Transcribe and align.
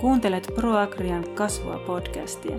Kuuntelet 0.00 0.52
ProAgrian 0.54 1.24
kasvua 1.34 1.78
podcastia. 1.78 2.56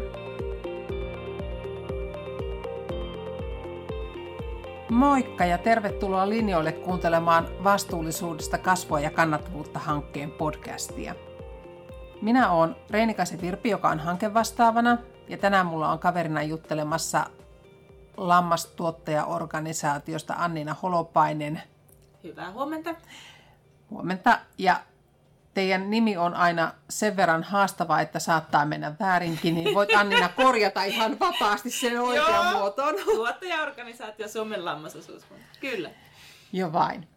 Moikka 4.90 5.46
ja 5.46 5.58
tervetuloa 5.58 6.30
linjoille 6.30 6.72
kuuntelemaan 6.72 7.48
vastuullisuudesta 7.64 8.58
kasvua 8.58 9.00
ja 9.00 9.12
kannattavuutta 9.12 9.80
hankkeen 9.80 10.32
podcastia. 10.32 11.16
Minä 12.22 12.52
olen 12.52 12.76
Reinikaisen 12.90 13.42
Virpi, 13.42 13.70
joka 13.70 13.90
on 13.90 14.00
hankevastaavana, 14.00 14.98
ja 15.28 15.38
tänään 15.38 15.66
mulla 15.66 15.92
on 15.92 16.00
kaverina 16.00 16.44
juttelemassa 16.44 17.26
lammastuottajaorganisaatiosta 18.18 20.34
Annina 20.38 20.76
Holopainen. 20.84 21.62
Hyvää 22.24 22.52
huomenta. 22.52 22.96
Huomenta. 23.90 24.40
Ja 24.58 24.80
teidän 25.60 25.90
nimi 25.90 26.18
on 26.18 26.34
aina 26.34 26.74
sen 26.90 27.16
verran 27.16 27.44
haastava, 27.44 28.02
että 28.02 28.20
saattaa 28.20 28.66
mennä 28.66 28.96
väärinkin, 29.00 29.56
niin 29.56 29.76
voit 29.76 29.94
Annina 29.96 30.30
korjata 30.30 30.84
ihan 30.84 31.20
vapaasti 31.20 31.70
sen 31.70 32.02
oikean 32.02 32.58
muotoon. 32.58 32.96
Tuottajaorganisaatio 33.16 34.28
Suomen 34.28 34.66
lammasosuuskunta. 34.66 35.44
Kyllä. 35.60 35.90
Jo 36.54 36.74
vain. 36.74 37.08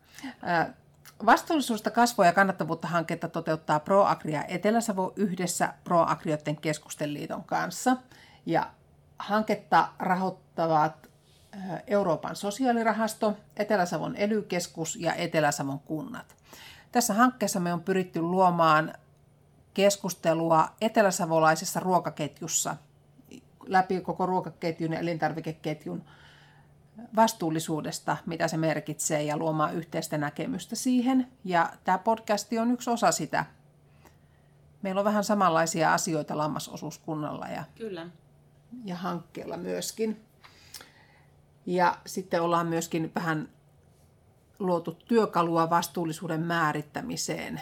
Vastuullisuutta 1.27 1.91
kasvua 1.91 2.27
ja 2.27 2.33
kannattavuutta 2.33 2.89
hanketta 2.89 3.29
toteuttaa 3.29 3.81
ProAgria 3.81 4.45
Etelä-Savo 4.45 5.13
yhdessä 5.17 5.75
ProAgrioiden 5.85 6.57
keskustenliiton 6.57 7.45
kanssa. 7.45 7.97
Ja 8.47 8.71
hanketta 9.19 9.89
rahoittavat 9.99 11.09
Euroopan 11.87 12.37
sosiaalirahasto, 12.37 13.37
Etelä-Savon 13.57 14.17
ely 14.17 14.47
ja 14.99 15.15
Etelä-Savon 15.15 15.81
kunnat. 15.81 16.43
Tässä 16.93 17.15
hankkeessa 17.15 17.61
me 17.61 17.73
on 17.73 17.83
pyritty 17.83 18.21
luomaan 18.21 18.95
keskustelua 19.75 20.69
eteläsavolaisessa 20.81 21.81
ruokaketjussa 21.81 22.77
läpi 23.67 24.01
koko 24.01 24.27
ruokaketjun 24.27 24.93
ja 24.93 24.99
elintarvikeketjun 24.99 26.05
vastuullisuudesta, 27.17 28.17
mitä 28.27 28.49
se 28.49 28.57
merkitsee, 28.57 29.23
ja 29.23 29.37
luomaan 29.37 29.75
yhteistä 29.75 30.19
näkemystä 30.19 30.77
siihen. 30.77 31.29
Ja 31.45 31.73
tämä 31.85 31.99
podcasti 31.99 32.59
on 32.59 32.71
yksi 32.71 32.91
osa 32.91 33.13
sitä. 33.13 33.45
Meillä 34.83 34.99
on 34.99 35.05
vähän 35.05 35.25
samanlaisia 35.25 35.95
asioita 35.95 36.39
lammasosuuskunnalla 36.39 37.47
ja, 37.47 37.65
Kyllä. 37.75 38.07
ja 38.85 38.97
hankkeella 38.97 39.57
myöskin. 39.57 40.25
Ja 41.67 41.99
sitten 42.07 42.43
ollaan 42.43 42.67
myöskin 42.67 43.13
vähän 43.15 43.49
luotu 44.59 44.93
työkalua 44.93 45.71
vastuullisuuden 45.71 46.43
määrittämiseen 46.43 47.61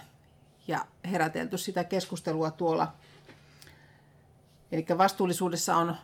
ja 0.69 0.87
herätelty 1.05 1.59
sitä 1.59 1.85
keskustelua 1.85 2.51
tuolla. 2.51 2.93
Eli 4.73 4.87
vastuullisuudessa 4.99 5.77
on 5.77 5.97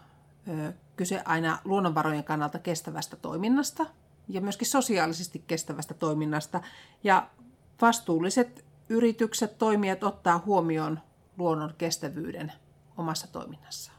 kyse 0.96 1.22
aina 1.24 1.58
luonnonvarojen 1.64 2.24
kannalta 2.24 2.58
kestävästä 2.58 3.16
toiminnasta 3.16 3.86
ja 4.28 4.40
myöskin 4.40 4.68
sosiaalisesti 4.68 5.44
kestävästä 5.46 5.94
toiminnasta. 5.94 6.60
Ja 7.04 7.28
vastuulliset 7.82 8.64
yritykset, 8.88 9.58
toimijat 9.58 10.04
ottaa 10.04 10.42
huomioon 10.46 11.00
luonnon 11.38 11.74
kestävyyden 11.78 12.52
omassa 12.96 13.26
toiminnassaan. 13.26 13.95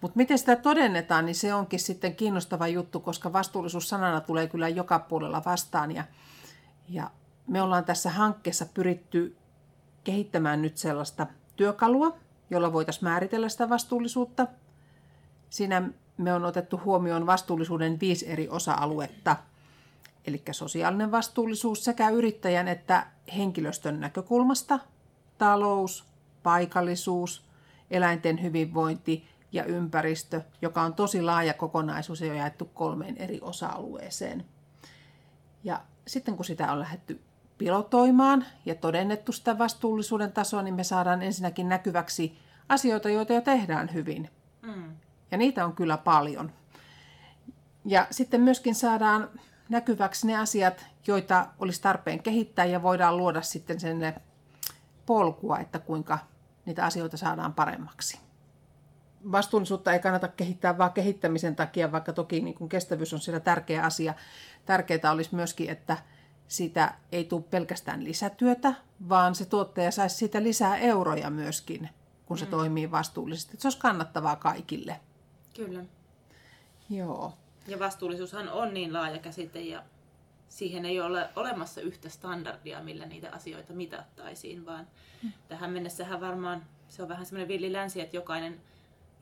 Mutta 0.00 0.16
miten 0.16 0.38
sitä 0.38 0.56
todennetaan, 0.56 1.26
niin 1.26 1.34
se 1.34 1.54
onkin 1.54 1.80
sitten 1.80 2.16
kiinnostava 2.16 2.68
juttu, 2.68 3.00
koska 3.00 3.32
vastuullisuus 3.32 3.88
sanana 3.88 4.20
tulee 4.20 4.48
kyllä 4.48 4.68
joka 4.68 4.98
puolella 4.98 5.42
vastaan. 5.44 5.92
Ja, 5.92 6.04
ja 6.88 7.10
me 7.46 7.62
ollaan 7.62 7.84
tässä 7.84 8.10
hankkeessa 8.10 8.66
pyritty 8.74 9.36
kehittämään 10.04 10.62
nyt 10.62 10.76
sellaista 10.76 11.26
työkalua, 11.56 12.16
jolla 12.50 12.72
voitaisiin 12.72 13.04
määritellä 13.04 13.48
sitä 13.48 13.68
vastuullisuutta. 13.68 14.46
Siinä 15.50 15.82
me 16.18 16.32
on 16.32 16.44
otettu 16.44 16.80
huomioon 16.84 17.26
vastuullisuuden 17.26 18.00
viisi 18.00 18.30
eri 18.30 18.48
osa-aluetta, 18.48 19.36
eli 20.26 20.42
sosiaalinen 20.50 21.12
vastuullisuus 21.12 21.84
sekä 21.84 22.08
yrittäjän 22.08 22.68
että 22.68 23.06
henkilöstön 23.36 24.00
näkökulmasta, 24.00 24.78
talous, 25.38 26.04
paikallisuus, 26.42 27.44
eläinten 27.90 28.42
hyvinvointi 28.42 29.28
ja 29.52 29.64
ympäristö, 29.64 30.42
joka 30.62 30.82
on 30.82 30.94
tosi 30.94 31.22
laaja 31.22 31.54
kokonaisuus 31.54 32.20
ja 32.20 32.34
jaettu 32.34 32.64
kolmeen 32.64 33.16
eri 33.16 33.40
osa-alueeseen. 33.42 34.44
Ja 35.64 35.80
sitten 36.06 36.36
kun 36.36 36.44
sitä 36.44 36.72
on 36.72 36.80
lähdetty 36.80 37.20
pilotoimaan 37.58 38.44
ja 38.66 38.74
todennettu 38.74 39.32
sitä 39.32 39.58
vastuullisuuden 39.58 40.32
tasoa, 40.32 40.62
niin 40.62 40.74
me 40.74 40.84
saadaan 40.84 41.22
ensinnäkin 41.22 41.68
näkyväksi 41.68 42.38
asioita, 42.68 43.08
joita 43.08 43.32
jo 43.32 43.40
tehdään 43.40 43.94
hyvin. 43.94 44.30
Mm. 44.62 44.96
Ja 45.30 45.38
niitä 45.38 45.64
on 45.64 45.72
kyllä 45.72 45.96
paljon. 45.96 46.52
Ja 47.84 48.06
sitten 48.10 48.40
myöskin 48.40 48.74
saadaan 48.74 49.28
näkyväksi 49.68 50.26
ne 50.26 50.36
asiat, 50.36 50.86
joita 51.06 51.46
olisi 51.58 51.82
tarpeen 51.82 52.22
kehittää 52.22 52.64
ja 52.64 52.82
voidaan 52.82 53.16
luoda 53.16 53.42
sitten 53.42 53.80
sen 53.80 54.14
polkua, 55.06 55.58
että 55.58 55.78
kuinka 55.78 56.18
niitä 56.66 56.84
asioita 56.84 57.16
saadaan 57.16 57.54
paremmaksi 57.54 58.26
vastuullisuutta 59.32 59.92
ei 59.92 59.98
kannata 59.98 60.28
kehittää 60.28 60.78
vain 60.78 60.92
kehittämisen 60.92 61.56
takia, 61.56 61.92
vaikka 61.92 62.12
toki 62.12 62.40
niin 62.40 62.54
kuin 62.54 62.68
kestävyys 62.68 63.12
on 63.12 63.20
siellä 63.20 63.40
tärkeä 63.40 63.82
asia. 63.82 64.14
Tärkeää 64.66 65.12
olisi 65.12 65.34
myöskin, 65.34 65.70
että 65.70 65.96
sitä 66.48 66.94
ei 67.12 67.24
tule 67.24 67.42
pelkästään 67.50 68.04
lisätyötä, 68.04 68.74
vaan 69.08 69.34
se 69.34 69.44
tuottaja 69.44 69.90
saisi 69.90 70.16
siitä 70.16 70.42
lisää 70.42 70.76
euroja 70.76 71.30
myöskin, 71.30 71.88
kun 72.26 72.38
se 72.38 72.44
mm. 72.44 72.50
toimii 72.50 72.90
vastuullisesti. 72.90 73.50
Että 73.52 73.62
se 73.62 73.68
olisi 73.68 73.78
kannattavaa 73.78 74.36
kaikille. 74.36 75.00
Kyllä. 75.56 75.84
Joo. 76.90 77.32
Ja 77.66 77.78
vastuullisuushan 77.78 78.48
on 78.48 78.74
niin 78.74 78.92
laaja 78.92 79.18
käsite 79.18 79.60
ja 79.60 79.82
siihen 80.48 80.84
ei 80.84 81.00
ole 81.00 81.28
olemassa 81.36 81.80
yhtä 81.80 82.08
standardia, 82.08 82.82
millä 82.82 83.06
niitä 83.06 83.30
asioita 83.32 83.72
mitattaisiin, 83.72 84.66
vaan 84.66 84.86
mm. 85.22 85.32
tähän 85.48 85.70
mennessähän 85.70 86.20
varmaan 86.20 86.62
se 86.88 87.02
on 87.02 87.08
vähän 87.08 87.26
semmoinen 87.26 87.48
villi 87.48 87.72
länsi, 87.72 88.00
että 88.00 88.16
jokainen 88.16 88.60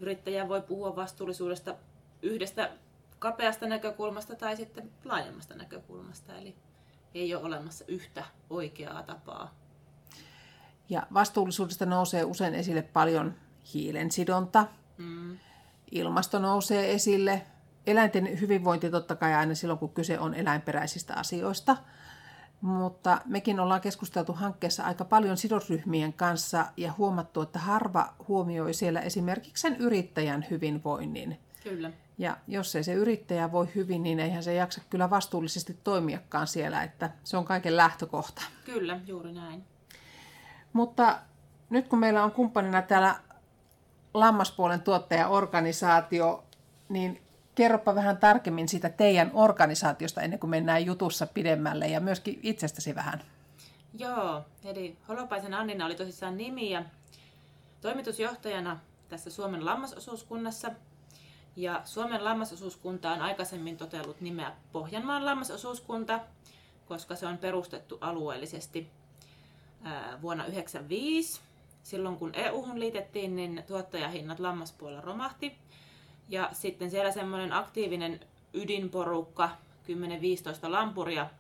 yrittäjä 0.01 0.49
voi 0.49 0.63
puhua 0.63 0.97
vastuullisuudesta 0.97 1.75
yhdestä 2.23 2.71
kapeasta 3.19 3.67
näkökulmasta 3.67 4.37
tai 4.37 4.57
sitten 4.57 4.91
laajemmasta 5.05 5.55
näkökulmasta. 5.55 6.37
Eli 6.37 6.55
ei 7.15 7.35
ole 7.35 7.45
olemassa 7.45 7.85
yhtä 7.89 8.25
oikeaa 8.51 9.03
tapaa. 9.03 9.55
Ja 10.89 11.07
vastuullisuudesta 11.15 11.87
nousee 11.87 12.25
usein 12.25 12.55
esille 12.55 12.83
paljon 12.83 13.35
hiilensidonta. 13.75 14.67
Mm. 14.99 15.39
Ilmasto 15.91 16.39
nousee 16.39 16.93
esille. 16.93 17.43
Eläinten 17.87 18.41
hyvinvointi 18.41 18.91
totta 18.91 19.17
kai 19.17 19.35
aina 19.35 19.55
silloin, 19.55 19.79
kun 19.79 19.95
kyse 19.95 20.19
on 20.19 20.35
eläinperäisistä 20.35 21.15
asioista– 21.15 21.77
mutta 22.65 23.21
mekin 23.25 23.61
ollaan 23.61 23.81
keskusteltu 23.81 24.33
hankkeessa 24.33 24.85
aika 24.85 25.05
paljon 25.05 25.37
sidosryhmien 25.37 26.13
kanssa 26.13 26.67
ja 26.77 26.93
huomattu, 26.99 27.41
että 27.41 27.59
harva 27.59 28.15
huomioi 28.29 28.75
siellä 28.75 29.01
esimerkiksi 29.01 29.61
sen 29.61 29.77
yrittäjän 29.77 30.47
hyvinvoinnin. 30.51 31.41
Kyllä. 31.63 31.91
Ja 32.19 32.37
jos 32.49 32.77
ei 32.77 32.85
se 32.85 32.93
yrittäjä 32.93 33.53
voi 33.53 33.69
hyvin, 33.75 34.03
niin 34.03 34.21
eihän 34.21 34.43
se 34.43 34.55
jaksa 34.55 34.81
kyllä 34.91 35.11
vastuullisesti 35.11 35.79
toimiakaan 35.85 36.47
siellä, 36.47 36.83
että 36.83 37.11
se 37.25 37.37
on 37.37 37.45
kaiken 37.45 37.77
lähtökohta. 37.77 38.43
Kyllä, 38.65 39.01
juuri 39.07 39.33
näin. 39.33 39.65
Mutta 40.73 41.19
nyt 41.71 41.89
kun 41.89 41.99
meillä 41.99 42.25
on 42.25 42.33
kumppanina 42.33 42.83
täällä 42.83 43.21
lammaspuolen 44.15 44.81
tuottajaorganisaatio, 44.81 46.45
niin 46.89 47.24
kerropa 47.55 47.95
vähän 47.95 48.17
tarkemmin 48.17 48.69
siitä 48.69 48.89
teidän 48.89 49.31
organisaatiosta 49.35 50.21
ennen 50.21 50.39
kuin 50.39 50.51
mennään 50.51 50.87
jutussa 50.87 51.27
pidemmälle 51.27 51.87
ja 51.87 52.01
myöskin 52.01 52.41
itsestäsi 52.43 52.95
vähän. 52.95 53.23
Joo, 53.99 54.45
eli 54.65 54.97
Holopaisen 55.09 55.55
Annina 55.55 55.87
oli 55.87 55.95
tosissaan 55.95 56.37
nimi 56.37 56.71
ja 56.71 56.85
toimitusjohtajana 57.81 58.79
tässä 59.09 59.31
Suomen 59.31 59.65
lammasosuuskunnassa. 59.65 60.71
Ja 61.57 61.83
Suomen 61.85 62.25
lammasosuuskunta 62.25 63.13
on 63.13 63.21
aikaisemmin 63.23 63.77
totellut 63.77 64.21
nimeä 64.21 64.53
Pohjanmaan 64.73 65.25
lammasosuuskunta, 65.25 66.21
koska 66.87 67.17
se 67.17 67.27
on 67.27 67.39
perustettu 67.39 67.99
alueellisesti 68.01 68.91
vuonna 70.23 70.45
1995. 70.45 71.41
Silloin 71.83 72.17
kun 72.17 72.35
EU-hun 72.35 72.81
liitettiin, 72.81 73.37
niin 73.37 73.65
tuottajahinnat 73.67 74.41
lammaspuolella 74.41 75.01
romahti 75.01 75.59
ja 76.29 76.49
sitten 76.53 76.91
siellä 76.91 77.13
semmoinen 77.13 77.53
aktiivinen 77.53 78.21
ydinporukka, 78.55 79.51
10-15 80.67 80.71
lampuria, 80.71 81.31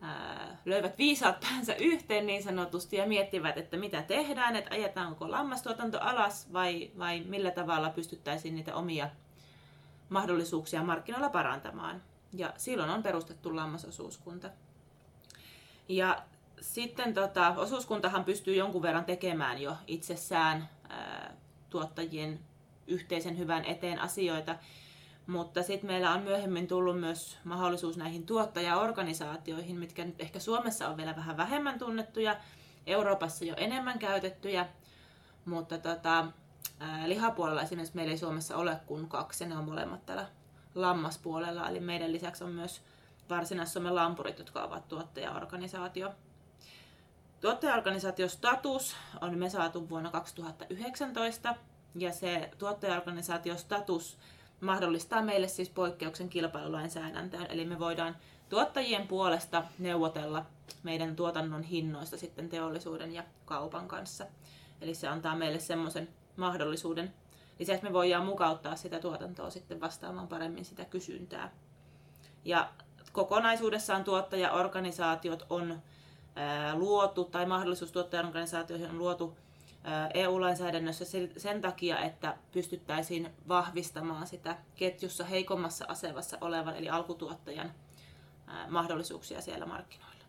ää, 0.00 0.58
löivät 0.64 0.98
viisaat 0.98 1.40
päänsä 1.40 1.74
yhteen 1.74 2.26
niin 2.26 2.42
sanotusti 2.42 2.96
ja 2.96 3.06
miettivät, 3.06 3.58
että 3.58 3.76
mitä 3.76 4.02
tehdään, 4.02 4.56
että 4.56 4.74
ajetaanko 4.74 5.30
lammastuotanto 5.30 6.00
alas 6.00 6.52
vai, 6.52 6.90
vai 6.98 7.20
millä 7.20 7.50
tavalla 7.50 7.90
pystyttäisiin 7.90 8.54
niitä 8.54 8.74
omia 8.74 9.10
mahdollisuuksia 10.08 10.82
markkinoilla 10.82 11.30
parantamaan. 11.30 12.02
Ja 12.32 12.52
silloin 12.56 12.90
on 12.90 13.02
perustettu 13.02 13.56
lammasosuuskunta. 13.56 14.50
Ja 15.88 16.22
sitten 16.60 17.14
tota, 17.14 17.54
osuuskuntahan 17.56 18.24
pystyy 18.24 18.54
jonkun 18.54 18.82
verran 18.82 19.04
tekemään 19.04 19.62
jo 19.62 19.76
itsessään 19.86 20.68
ää, 20.88 21.34
tuottajien 21.70 22.40
yhteisen 22.86 23.38
hyvän 23.38 23.64
eteen 23.64 23.98
asioita, 23.98 24.56
mutta 25.26 25.62
sitten 25.62 25.90
meillä 25.90 26.12
on 26.12 26.22
myöhemmin 26.22 26.68
tullut 26.68 27.00
myös 27.00 27.38
mahdollisuus 27.44 27.96
näihin 27.96 28.26
tuottajaorganisaatioihin, 28.26 29.78
mitkä 29.78 30.04
nyt 30.04 30.20
ehkä 30.20 30.38
Suomessa 30.38 30.88
on 30.88 30.96
vielä 30.96 31.16
vähän 31.16 31.36
vähemmän 31.36 31.78
tunnettuja, 31.78 32.36
Euroopassa 32.86 33.44
jo 33.44 33.54
enemmän 33.56 33.98
käytettyjä, 33.98 34.68
mutta 35.44 35.78
tota, 35.78 36.26
lihapuolella 37.06 37.62
esimerkiksi 37.62 37.96
meillä 37.96 38.12
ei 38.12 38.18
Suomessa 38.18 38.56
ole 38.56 38.76
kuin 38.86 39.08
kaksi, 39.08 39.46
ne 39.46 39.56
on 39.56 39.64
molemmat 39.64 40.06
täällä 40.06 40.26
lammaspuolella, 40.74 41.68
eli 41.68 41.80
meidän 41.80 42.12
lisäksi 42.12 42.44
on 42.44 42.50
myös 42.50 42.82
Varsinais-Suomen 43.30 43.94
lampurit, 43.94 44.38
jotka 44.38 44.62
ovat 44.62 44.88
tuottajaorganisaatio. 44.88 46.12
Tuottajaorganisaatiostatus 47.40 48.96
on 49.20 49.38
me 49.38 49.50
saatu 49.50 49.88
vuonna 49.88 50.10
2019, 50.10 51.54
ja 51.94 52.12
se 52.12 52.50
tuottajaorganisaatiostatus 52.58 54.18
mahdollistaa 54.60 55.22
meille 55.22 55.48
siis 55.48 55.70
poikkeuksen 55.70 56.28
kilpailulainsäädäntöön, 56.28 57.46
eli 57.48 57.64
me 57.64 57.78
voidaan 57.78 58.16
tuottajien 58.48 59.08
puolesta 59.08 59.64
neuvotella 59.78 60.46
meidän 60.82 61.16
tuotannon 61.16 61.62
hinnoista 61.62 62.16
sitten 62.16 62.48
teollisuuden 62.48 63.12
ja 63.12 63.24
kaupan 63.44 63.88
kanssa. 63.88 64.26
Eli 64.80 64.94
se 64.94 65.08
antaa 65.08 65.36
meille 65.36 65.58
semmoisen 65.58 66.08
mahdollisuuden. 66.36 67.14
Lisäksi 67.58 67.84
me 67.84 67.92
voidaan 67.92 68.26
mukauttaa 68.26 68.76
sitä 68.76 68.98
tuotantoa 68.98 69.50
sitten 69.50 69.80
vastaamaan 69.80 70.28
paremmin 70.28 70.64
sitä 70.64 70.84
kysyntää. 70.84 71.52
Ja 72.44 72.70
kokonaisuudessaan 73.12 74.04
tuottajaorganisaatiot 74.04 75.46
on 75.50 75.82
luotu, 76.74 77.24
tai 77.24 77.46
mahdollisuus 77.46 77.92
tuottajaorganisaatioihin 77.92 78.90
on 78.90 78.98
luotu 78.98 79.36
EU-lainsäädännössä 80.14 81.04
sen 81.36 81.60
takia, 81.60 81.98
että 81.98 82.36
pystyttäisiin 82.52 83.30
vahvistamaan 83.48 84.26
sitä 84.26 84.56
ketjussa 84.74 85.24
heikommassa 85.24 85.84
asemassa 85.88 86.38
olevan, 86.40 86.76
eli 86.76 86.88
alkutuottajan 86.88 87.72
mahdollisuuksia 88.68 89.40
siellä 89.40 89.66
markkinoilla. 89.66 90.24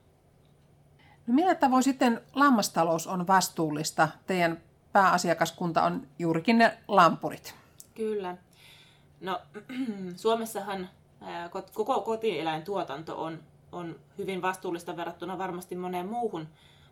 No 1.28 1.34
millä 1.34 1.56
tavoin 1.56 1.84
sitten 1.84 2.22
lammastalous 2.34 3.08
on 3.08 3.28
vastuullista? 3.28 4.10
Teidän 4.28 4.62
pääasiakaskunta 4.92 5.84
on 5.84 6.08
juurikin 6.20 6.58
ne 6.58 6.78
lampurit. 6.88 7.56
Kyllä. 7.96 8.38
No, 9.22 9.42
Suomessahan 10.16 10.90
koko 11.74 12.02
kotieläintuotanto 12.02 13.24
on, 13.24 13.40
on 13.72 13.96
hyvin 14.18 14.42
vastuullista 14.42 14.98
verrattuna 14.98 15.38
varmasti 15.38 15.76
moneen 15.76 16.08
muuhun 16.08 16.48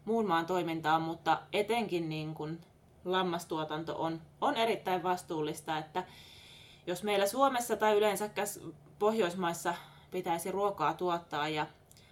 muun 0.06 0.28
maan 0.28 0.46
toimintaan, 0.46 1.02
mutta 1.02 1.42
etenkin 1.54 2.10
niin 2.10 2.34
kuin 2.34 2.62
lammastuotanto 3.06 3.96
on, 4.02 4.22
on 4.42 4.58
erittäin 4.58 5.04
vastuullista, 5.04 5.78
että 5.78 6.04
jos 6.88 7.04
meillä 7.04 7.28
Suomessa 7.28 7.78
tai 7.78 7.98
yleensä 7.98 8.30
Pohjoismaissa 9.00 9.74
pitäisi 10.12 10.52
ruokaa 10.52 10.94
tuottaa 10.94 11.48
ja 11.50 11.68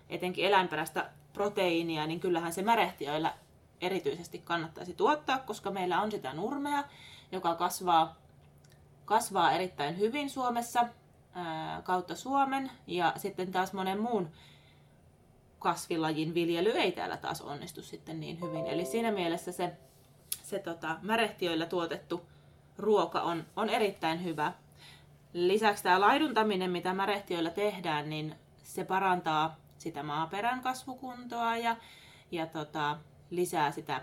etenkin 0.10 0.46
eläinperäistä 0.46 1.10
proteiinia, 1.34 2.08
niin 2.08 2.20
kyllähän 2.20 2.54
se 2.54 2.62
märehtiöillä 2.62 3.34
erityisesti 3.82 4.40
kannattaisi 4.40 4.94
tuottaa, 4.94 5.38
koska 5.38 5.72
meillä 5.72 6.02
on 6.02 6.12
sitä 6.12 6.34
nurmea, 6.34 6.84
joka 7.32 7.56
kasvaa, 7.56 8.16
kasvaa 9.06 9.52
erittäin 9.52 9.98
hyvin 9.98 10.30
Suomessa 10.30 10.88
kautta 11.84 12.16
Suomen 12.16 12.72
ja 12.88 13.14
sitten 13.18 13.52
taas 13.52 13.74
monen 13.74 14.00
muun 14.00 14.30
kasvilajin 15.60 16.34
viljely 16.34 16.70
ei 16.70 16.92
täällä 16.92 17.18
taas 17.18 17.42
onnistu 17.42 17.82
sitten 17.82 18.20
niin 18.20 18.42
hyvin. 18.42 18.66
Eli 18.66 18.86
siinä 18.86 19.12
mielessä 19.12 19.52
se, 19.52 19.72
se 20.44 20.60
tota, 20.60 20.98
märehtiöillä 21.02 21.66
tuotettu 21.66 22.26
ruoka 22.78 23.22
on, 23.22 23.46
on 23.56 23.70
erittäin 23.70 24.24
hyvä. 24.24 24.54
Lisäksi 25.34 25.84
tämä 25.84 26.00
laiduntaminen, 26.02 26.72
mitä 26.72 26.94
märehtiöillä 26.94 27.50
tehdään, 27.50 28.10
niin 28.10 28.36
se 28.64 28.84
parantaa 28.84 29.56
sitä 29.78 30.04
maaperän 30.04 30.62
kasvukuntoa 30.62 31.58
ja, 31.58 31.76
ja 32.32 32.48
tota, 32.48 32.98
lisää 33.30 33.72
sitä 33.72 34.02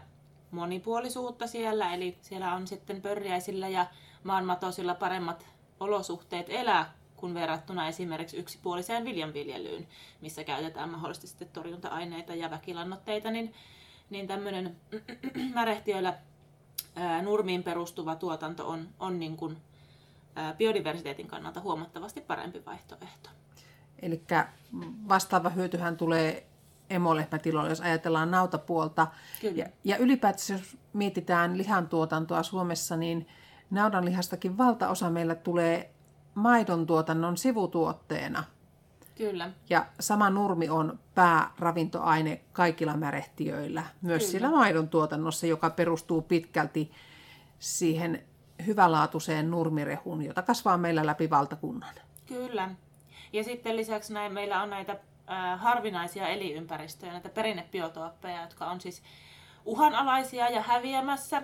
monipuolisuutta 0.50 1.46
siellä. 1.46 1.94
Eli 1.94 2.18
siellä 2.20 2.54
on 2.54 2.66
sitten 2.66 3.02
pörjäisillä 3.02 3.68
ja 3.68 3.86
maanmatosilla 4.24 4.94
paremmat 4.94 5.46
olosuhteet 5.80 6.46
elää 6.48 6.92
kun 7.16 7.34
verrattuna 7.34 7.88
esimerkiksi 7.88 8.36
yksipuoliseen 8.36 9.04
viljanviljelyyn, 9.04 9.86
missä 10.20 10.44
käytetään 10.44 10.90
mahdollisesti 10.90 11.26
sitten 11.26 11.48
torjunta-aineita 11.48 12.34
ja 12.34 12.50
väkilannoitteita, 12.50 13.30
niin, 13.30 13.54
niin 14.10 14.26
tämmöinen 14.26 14.76
märehtiöillä 15.54 16.14
ää, 16.96 17.22
nurmiin 17.22 17.62
perustuva 17.62 18.16
tuotanto 18.16 18.68
on, 18.68 18.88
on 19.00 19.18
niin 19.18 19.36
kuin, 19.36 19.56
ää, 20.36 20.54
biodiversiteetin 20.54 21.26
kannalta 21.26 21.60
huomattavasti 21.60 22.20
parempi 22.20 22.64
vaihtoehto. 22.66 23.30
Eli 24.02 24.22
vastaava 25.08 25.50
hyötyhän 25.50 25.96
tulee 25.96 26.46
emolehmätiloille, 26.90 27.70
jos 27.70 27.80
ajatellaan 27.80 28.30
nautapuolta. 28.30 29.06
Kyllä. 29.40 29.56
Ja, 29.56 29.66
ja 29.84 29.96
ylipäätänsä, 29.96 30.52
jos 30.52 30.76
mietitään 30.92 31.58
lihantuotantoa 31.58 32.42
Suomessa, 32.42 32.96
niin 32.96 33.28
naudanlihastakin 33.70 34.58
valtaosa 34.58 35.10
meillä 35.10 35.34
tulee 35.34 35.95
maidon 36.36 36.86
tuotannon 36.86 37.36
sivutuotteena. 37.36 38.44
Kyllä. 39.14 39.50
Ja 39.70 39.86
sama 40.00 40.30
nurmi 40.30 40.68
on 40.68 40.98
pääravintoaine 41.14 42.40
kaikilla 42.52 42.96
märehtiöillä, 42.96 43.82
myös 44.02 44.22
Kyllä. 44.22 44.32
sillä 44.32 44.50
maidon 44.50 44.88
tuotannossa, 44.88 45.46
joka 45.46 45.70
perustuu 45.70 46.22
pitkälti 46.22 46.90
siihen 47.58 48.22
hyvälaatuiseen 48.66 49.50
nurmirehuun, 49.50 50.22
jota 50.22 50.42
kasvaa 50.42 50.78
meillä 50.78 51.06
läpi 51.06 51.30
valtakunnan. 51.30 51.94
Kyllä. 52.26 52.70
Ja 53.32 53.44
sitten 53.44 53.76
lisäksi 53.76 54.12
näin, 54.12 54.32
meillä 54.32 54.62
on 54.62 54.70
näitä 54.70 54.92
äh, 54.92 55.60
harvinaisia 55.60 56.28
elinympäristöjä, 56.28 57.12
näitä 57.12 57.28
perinnebiotooppeja, 57.28 58.42
jotka 58.42 58.66
on 58.66 58.80
siis 58.80 59.02
uhanalaisia 59.64 60.48
ja 60.48 60.62
häviämässä 60.62 61.42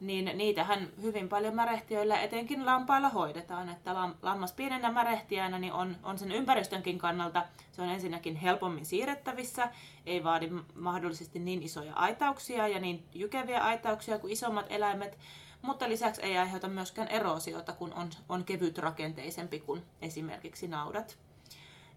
niin 0.00 0.30
niitähän 0.34 0.88
hyvin 1.02 1.28
paljon 1.28 1.54
märehtiöillä, 1.54 2.20
etenkin 2.20 2.66
lampailla 2.66 3.08
hoidetaan. 3.08 3.68
Että 3.68 3.94
lammas 4.22 4.52
pienenä 4.52 4.92
märehtiänä 4.92 5.58
niin 5.58 5.72
on, 5.72 5.96
on 6.02 6.18
sen 6.18 6.32
ympäristönkin 6.32 6.98
kannalta, 6.98 7.44
se 7.72 7.82
on 7.82 7.88
ensinnäkin 7.88 8.36
helpommin 8.36 8.86
siirrettävissä, 8.86 9.70
ei 10.06 10.24
vaadi 10.24 10.50
mahdollisesti 10.74 11.38
niin 11.38 11.62
isoja 11.62 11.94
aitauksia 11.94 12.68
ja 12.68 12.80
niin 12.80 13.04
jykeviä 13.14 13.60
aitauksia 13.60 14.18
kuin 14.18 14.32
isommat 14.32 14.66
eläimet, 14.68 15.18
mutta 15.62 15.88
lisäksi 15.88 16.22
ei 16.22 16.38
aiheuta 16.38 16.68
myöskään 16.68 17.08
erosiota, 17.08 17.72
kun 17.72 17.92
on, 17.94 18.10
on 18.28 18.44
kevyt 18.44 18.78
rakenteisempi 18.78 19.60
kuin 19.60 19.82
esimerkiksi 20.02 20.68
naudat. 20.68 21.18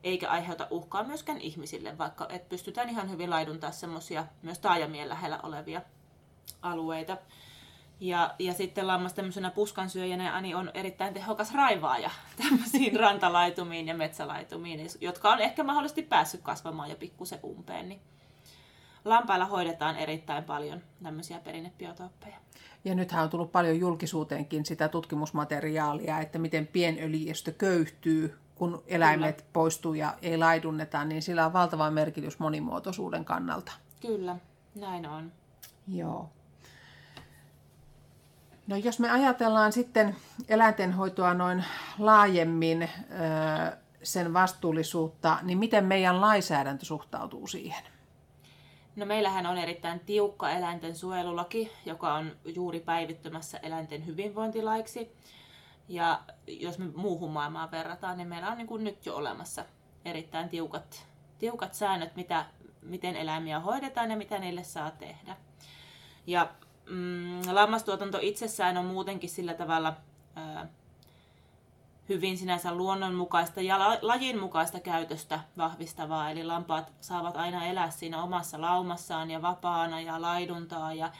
Eikä 0.03 0.29
aiheuta 0.29 0.67
uhkaa 0.69 1.03
myöskään 1.03 1.41
ihmisille, 1.41 1.97
vaikka 1.97 2.27
et 2.29 2.49
pystytään 2.49 2.89
ihan 2.89 3.09
hyvin 3.09 3.29
laiduntaa 3.29 3.71
semmoisia 3.71 4.25
myös 4.41 4.59
taajamien 4.59 5.09
lähellä 5.09 5.39
olevia 5.43 5.81
alueita. 6.61 7.17
Ja, 7.99 8.35
ja 8.39 8.53
sitten 8.53 8.87
lammas 8.87 9.13
tämmöisenä 9.13 9.51
puskansyöjänä 9.51 10.35
Ani 10.35 10.55
on 10.55 10.71
erittäin 10.73 11.13
tehokas 11.13 11.53
raivaaja 11.53 12.09
tämmöisiin 12.43 12.99
rantalaitumiin 12.99 13.87
ja 13.87 13.95
metsälaitumiin, 13.95 14.87
jotka 15.01 15.29
on 15.29 15.39
ehkä 15.39 15.63
mahdollisesti 15.63 16.01
päässyt 16.01 16.41
kasvamaan 16.41 16.89
jo 16.89 16.95
pikkusen 16.95 17.39
umpeen. 17.43 17.89
Niin 17.89 18.01
lampailla 19.05 19.45
hoidetaan 19.45 19.95
erittäin 19.95 20.43
paljon 20.43 20.81
tämmöisiä 21.03 21.39
perinnebiotooppeja. 21.39 22.37
Ja 22.85 22.95
nythän 22.95 23.23
on 23.23 23.29
tullut 23.29 23.51
paljon 23.51 23.79
julkisuuteenkin 23.79 24.65
sitä 24.65 24.87
tutkimusmateriaalia, 24.87 26.19
että 26.19 26.39
miten 26.39 26.67
pienöljystö 26.67 27.51
köyhtyy, 27.51 28.37
kun 28.55 28.83
eläimet 28.87 29.35
Kyllä. 29.35 29.49
poistuu 29.53 29.93
ja 29.93 30.13
ei 30.21 30.37
laidunneta, 30.37 31.05
niin 31.05 31.21
sillä 31.21 31.45
on 31.45 31.53
valtava 31.53 31.91
merkitys 31.91 32.39
monimuotoisuuden 32.39 33.25
kannalta. 33.25 33.71
Kyllä, 34.01 34.35
näin 34.75 35.07
on. 35.07 35.31
Joo. 35.87 36.29
No 38.69 38.75
jos 38.75 38.99
me 38.99 39.11
ajatellaan 39.11 39.71
sitten 39.71 40.15
eläintenhoitoa 40.47 41.33
noin 41.33 41.65
laajemmin, 41.99 42.89
sen 44.03 44.33
vastuullisuutta, 44.33 45.37
niin 45.41 45.57
miten 45.57 45.85
meidän 45.85 46.21
lainsäädäntö 46.21 46.85
suhtautuu 46.85 47.47
siihen? 47.47 47.83
No 48.95 49.05
meillähän 49.05 49.45
on 49.45 49.57
erittäin 49.57 49.99
tiukka 49.99 50.49
eläinten 50.49 50.95
suojelulaki, 50.95 51.71
joka 51.85 52.13
on 52.13 52.31
juuri 52.45 52.79
päivittymässä 52.79 53.57
eläinten 53.57 54.05
hyvinvointilaiksi. 54.05 55.15
Ja 55.87 56.21
jos 56.47 56.79
me 56.79 56.85
muuhun 56.95 57.31
maailmaan 57.31 57.71
verrataan, 57.71 58.17
niin 58.17 58.27
meillä 58.27 58.51
on 58.51 58.57
niin 58.57 58.67
kuin 58.67 58.83
nyt 58.83 59.05
jo 59.05 59.15
olemassa 59.15 59.65
erittäin 60.05 60.49
tiukat, 60.49 61.05
tiukat 61.39 61.73
säännöt, 61.73 62.15
mitä, 62.15 62.45
miten 62.81 63.15
eläimiä 63.15 63.59
hoidetaan 63.59 64.11
ja 64.11 64.17
mitä 64.17 64.39
niille 64.39 64.63
saa 64.63 64.91
tehdä. 64.91 65.35
Ja 66.27 66.49
mm, 66.89 67.41
lammastuotanto 67.51 68.19
itsessään 68.21 68.77
on 68.77 68.85
muutenkin 68.85 69.29
sillä 69.29 69.53
tavalla 69.53 69.93
ää, 70.35 70.67
hyvin 72.09 72.37
sinänsä 72.37 72.75
luonnonmukaista 72.75 73.61
ja 73.61 73.97
lajinmukaista 74.01 74.79
käytöstä 74.79 75.39
vahvistavaa. 75.57 76.31
Eli 76.31 76.43
lampaat 76.43 76.91
saavat 77.01 77.37
aina 77.37 77.65
elää 77.65 77.89
siinä 77.89 78.23
omassa 78.23 78.61
laumassaan 78.61 79.31
ja 79.31 79.41
vapaana 79.41 80.01
ja 80.01 80.21
laiduntaa. 80.21 80.93
Ja 80.93 81.11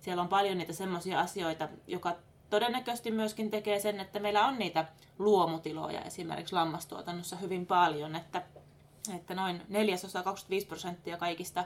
siellä 0.00 0.22
on 0.22 0.28
paljon 0.28 0.58
niitä 0.58 0.72
semmoisia 0.72 1.20
asioita, 1.20 1.68
joka 1.86 2.16
todennäköisesti 2.50 3.10
myöskin 3.10 3.50
tekee 3.50 3.80
sen, 3.80 4.00
että 4.00 4.20
meillä 4.20 4.46
on 4.46 4.58
niitä 4.58 4.84
luomutiloja 5.18 6.00
esimerkiksi 6.00 6.54
lammastuotannossa 6.54 7.36
hyvin 7.36 7.66
paljon, 7.66 8.16
että, 8.16 8.42
että 9.16 9.34
noin 9.34 9.62
neljäsosa 9.68 10.22
25 10.22 10.66
prosenttia 10.66 11.16
kaikista 11.16 11.64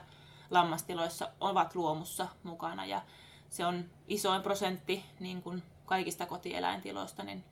lammastiloissa 0.51 1.29
ovat 1.39 1.75
luomussa 1.75 2.27
mukana 2.43 2.85
ja 2.85 3.01
se 3.49 3.65
on 3.65 3.85
isoin 4.07 4.41
prosentti 4.41 5.05
niin 5.19 5.41
kuin 5.41 5.63
kaikista 5.85 6.25
kotieläintiloista, 6.25 7.23
niin 7.23 7.43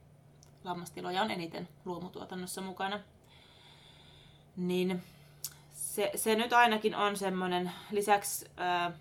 lammastiloja 0.64 1.22
on 1.22 1.32
eniten 1.32 1.68
luomutuotannossa 1.86 2.62
mukana. 2.62 3.00
Niin 4.58 5.04
se, 5.72 6.12
se 6.16 6.36
nyt 6.36 6.54
ainakin 6.54 6.96
on 6.96 7.18
semmoinen, 7.18 7.72
lisäksi 7.92 8.46
ää, 8.58 8.92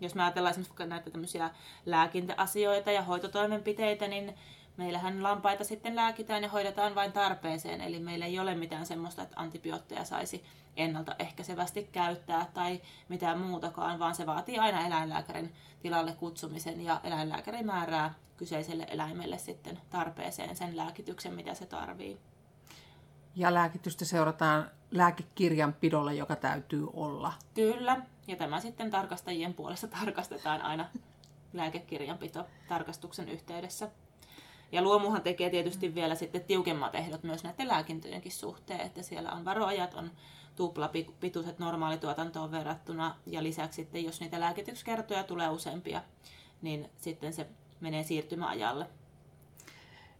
jos 0.00 0.14
me 0.14 0.22
ajatellaan 0.22 0.50
esimerkiksi 0.50 0.86
näitä 0.86 1.10
tämmöisiä 1.10 1.50
lääkintäasioita 1.86 2.92
ja 2.92 3.02
hoitotoimenpiteitä, 3.02 4.08
niin 4.08 4.34
meillähän 4.76 5.22
lampaita 5.22 5.64
sitten 5.64 5.96
lääkitään 5.96 6.42
ja 6.42 6.48
hoidetaan 6.48 6.94
vain 6.94 7.12
tarpeeseen, 7.12 7.80
eli 7.80 8.00
meillä 8.00 8.26
ei 8.26 8.38
ole 8.38 8.54
mitään 8.54 8.86
semmoista, 8.86 9.22
että 9.22 9.40
antibiootteja 9.40 10.04
saisi 10.04 10.44
ennaltaehkäisevästi 10.76 11.88
käyttää 11.92 12.46
tai 12.54 12.80
mitään 13.08 13.38
muutakaan, 13.38 13.98
vaan 13.98 14.14
se 14.14 14.26
vaatii 14.26 14.58
aina 14.58 14.86
eläinlääkärin 14.86 15.52
tilalle 15.82 16.12
kutsumisen 16.12 16.80
ja 16.80 17.00
eläinlääkäri 17.04 17.62
määrää 17.62 18.14
kyseiselle 18.36 18.86
eläimelle 18.90 19.38
sitten 19.38 19.78
tarpeeseen 19.90 20.56
sen 20.56 20.76
lääkityksen, 20.76 21.34
mitä 21.34 21.54
se 21.54 21.66
tarvii. 21.66 22.18
Ja 23.36 23.54
lääkitystä 23.54 24.04
seurataan 24.04 24.70
lääkekirjanpidolla, 24.90 26.12
joka 26.12 26.36
täytyy 26.36 26.88
olla. 26.92 27.32
Kyllä, 27.54 28.00
ja 28.26 28.36
tämä 28.36 28.60
sitten 28.60 28.90
tarkastajien 28.90 29.54
puolesta 29.54 29.88
tarkastetaan 29.88 30.62
aina 30.62 30.88
lääkekirjanpito 31.52 32.46
tarkastuksen 32.68 33.28
yhteydessä. 33.28 33.90
Ja 34.74 34.82
luomuhan 34.82 35.22
tekee 35.22 35.50
tietysti 35.50 35.94
vielä 35.94 36.14
sitten 36.14 36.44
tiukemmat 36.44 36.94
ehdot 36.94 37.22
myös 37.22 37.44
näiden 37.44 37.68
lääkintöjenkin 37.68 38.32
suhteen, 38.32 38.80
että 38.80 39.02
siellä 39.02 39.32
on 39.32 39.44
varoajat, 39.44 39.94
on 39.94 40.10
tupla 40.56 40.90
pituiset 41.20 41.58
normaalituotantoon 41.58 42.50
verrattuna 42.50 43.16
ja 43.26 43.42
lisäksi 43.42 43.76
sitten 43.76 44.04
jos 44.04 44.20
niitä 44.20 44.40
lääkityskertoja 44.40 45.24
tulee 45.24 45.48
useampia, 45.48 46.02
niin 46.62 46.90
sitten 46.96 47.32
se 47.32 47.46
menee 47.80 48.02
siirtymäajalle. 48.02 48.86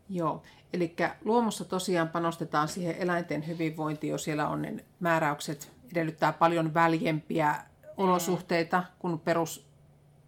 Joo, 0.08 0.42
eli 0.73 0.96
luomussa 1.25 1.64
tosiaan 1.64 2.08
panostetaan 2.08 2.68
siihen 2.68 2.96
eläinten 2.96 3.46
hyvinvointiin, 3.46 4.11
jos 4.11 4.25
siellä 4.25 4.49
on 4.49 4.62
ne 4.62 4.84
määräykset, 5.00 5.73
edellyttää 5.92 6.32
paljon 6.32 6.75
väljempiä 6.75 7.54
olosuhteita 7.96 8.84
kuin 8.99 9.18
perus 9.18 9.66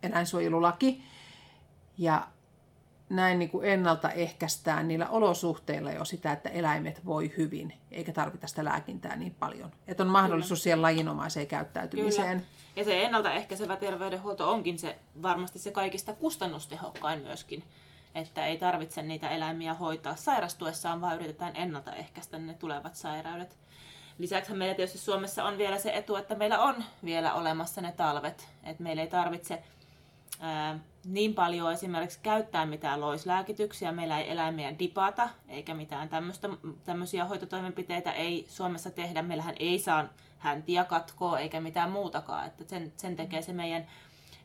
eläinsuojelulaki. 0.03 1.03
Ja 1.99 2.29
näin 3.09 3.39
niin 3.39 3.51
kuin 3.51 3.69
ennaltaehkäistään 3.69 4.89
niillä 4.89 5.09
olosuhteilla 5.09 5.93
jo 5.93 6.05
sitä, 6.05 6.33
että 6.33 6.49
eläimet 6.49 7.05
voi 7.05 7.33
hyvin, 7.37 7.73
eikä 7.91 8.13
tarvita 8.13 8.47
sitä 8.47 8.65
lääkintää 8.65 9.17
niin 9.17 9.35
paljon. 9.35 9.73
Että 9.89 10.03
on 10.03 10.09
mahdollisuus 10.09 10.59
Kyllä. 10.59 10.63
siihen 10.63 10.83
lajinomaiseen 10.83 11.47
käyttäytymiseen. 11.47 12.39
Kyllä. 12.39 12.51
Ja 12.77 12.85
se 12.85 13.03
ennaltaehkäisevä 13.03 13.77
terveydenhuolto 13.77 14.51
onkin 14.51 14.79
se 14.79 14.99
varmasti 15.23 15.59
se 15.59 15.71
kaikista 15.71 16.13
kustannustehokkain 16.13 17.23
myöskin. 17.23 17.65
Että 18.15 18.47
ei 18.47 18.59
tarvitse 18.59 19.03
niitä 19.03 19.29
eläimiä 19.29 19.75
hoitaa 19.75 20.17
sairastuessaan, 20.17 21.01
vaan 21.01 21.17
yritetään 21.17 21.57
ennaltaehkäistä 21.57 22.39
ne 22.39 22.55
tulevat 22.55 22.95
sairaudet. 22.95 23.57
Lisäksi 24.19 24.55
meillä 24.55 24.75
tietysti 24.75 24.99
Suomessa 24.99 25.45
on 25.45 25.59
vielä 25.59 25.79
se 25.79 25.91
etu, 25.95 26.17
että 26.17 26.35
meillä 26.35 26.59
on 26.59 26.85
vielä 27.05 27.35
olemassa 27.35 27.81
ne 27.81 27.93
talvet. 27.93 28.49
Että 28.65 28.83
meillä 28.83 29.03
ei 29.03 29.09
tarvitse 29.09 29.63
niin 31.05 31.35
paljon 31.35 31.73
esimerkiksi 31.73 32.19
käyttää 32.23 32.67
mitään 32.67 33.01
loislääkityksiä. 33.01 33.93
Meillä 33.93 34.19
ei 34.19 34.31
eläimiä 34.31 34.79
dipata, 34.79 35.29
eikä 35.49 35.75
mitään 35.75 36.09
tämmöisiä 36.85 37.25
hoitotoimenpiteitä 37.25 38.13
ei 38.13 38.47
Suomessa 38.49 38.91
tehdä. 38.91 39.23
Meillähän 39.23 39.55
ei 39.59 39.79
saa 39.79 40.05
häntiä 40.39 40.85
katkoa 40.85 41.39
eikä 41.39 41.61
mitään 41.61 41.91
muutakaan. 41.91 42.47
Että 42.47 42.65
sen, 42.67 42.93
sen 42.97 43.17
tekee 43.17 43.43
se 43.43 43.53
meidän 43.53 43.87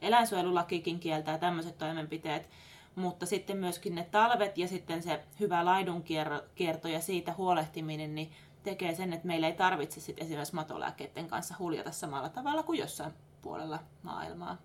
eläinsuojelulakikin 0.01 0.99
kieltää 0.99 1.37
tämmöiset 1.37 1.77
toimenpiteet. 1.77 2.49
Mutta 2.95 3.25
sitten 3.25 3.57
myöskin 3.57 3.95
ne 3.95 4.07
talvet 4.11 4.57
ja 4.57 4.67
sitten 4.67 5.03
se 5.03 5.23
hyvä 5.39 5.65
laidunkierto 5.65 6.87
ja 6.87 7.01
siitä 7.01 7.33
huolehtiminen, 7.33 8.15
niin 8.15 8.31
tekee 8.63 8.95
sen, 8.95 9.13
että 9.13 9.27
meillä 9.27 9.47
ei 9.47 9.53
tarvitse 9.53 9.99
sit 9.99 10.21
esimerkiksi 10.21 10.55
matolääkkeiden 10.55 11.27
kanssa 11.27 11.55
huljata 11.59 11.91
samalla 11.91 12.29
tavalla 12.29 12.63
kuin 12.63 12.79
jossain 12.79 13.13
puolella 13.41 13.79
maailmaa. 14.03 14.57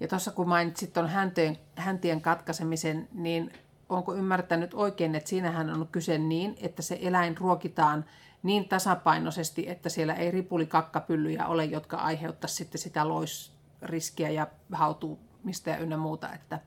Ja 0.00 0.08
tuossa 0.08 0.30
kun 0.30 0.48
mainitsit 0.48 0.92
tuon 0.92 1.08
häntien, 1.08 1.58
häntien 1.76 2.20
katkaisemisen, 2.20 3.08
niin 3.12 3.52
onko 3.88 4.14
ymmärtänyt 4.14 4.74
oikein, 4.74 5.14
että 5.14 5.30
siinähän 5.30 5.70
on 5.70 5.88
kyse 5.92 6.18
niin, 6.18 6.56
että 6.60 6.82
se 6.82 6.98
eläin 7.02 7.36
ruokitaan 7.36 8.04
niin 8.42 8.68
tasapainoisesti, 8.68 9.68
että 9.68 9.88
siellä 9.88 10.14
ei 10.14 10.30
ripulikakkapyllyjä 10.30 11.46
ole, 11.46 11.64
jotka 11.64 11.96
aiheuttaisi 11.96 12.54
sitten 12.54 12.80
sitä 12.80 13.08
loisriskiä 13.08 14.30
ja 14.30 14.46
hautumista 14.72 15.70
ja 15.70 15.78
ynnä 15.78 15.96
muuta, 15.96 16.32
että 16.32 16.60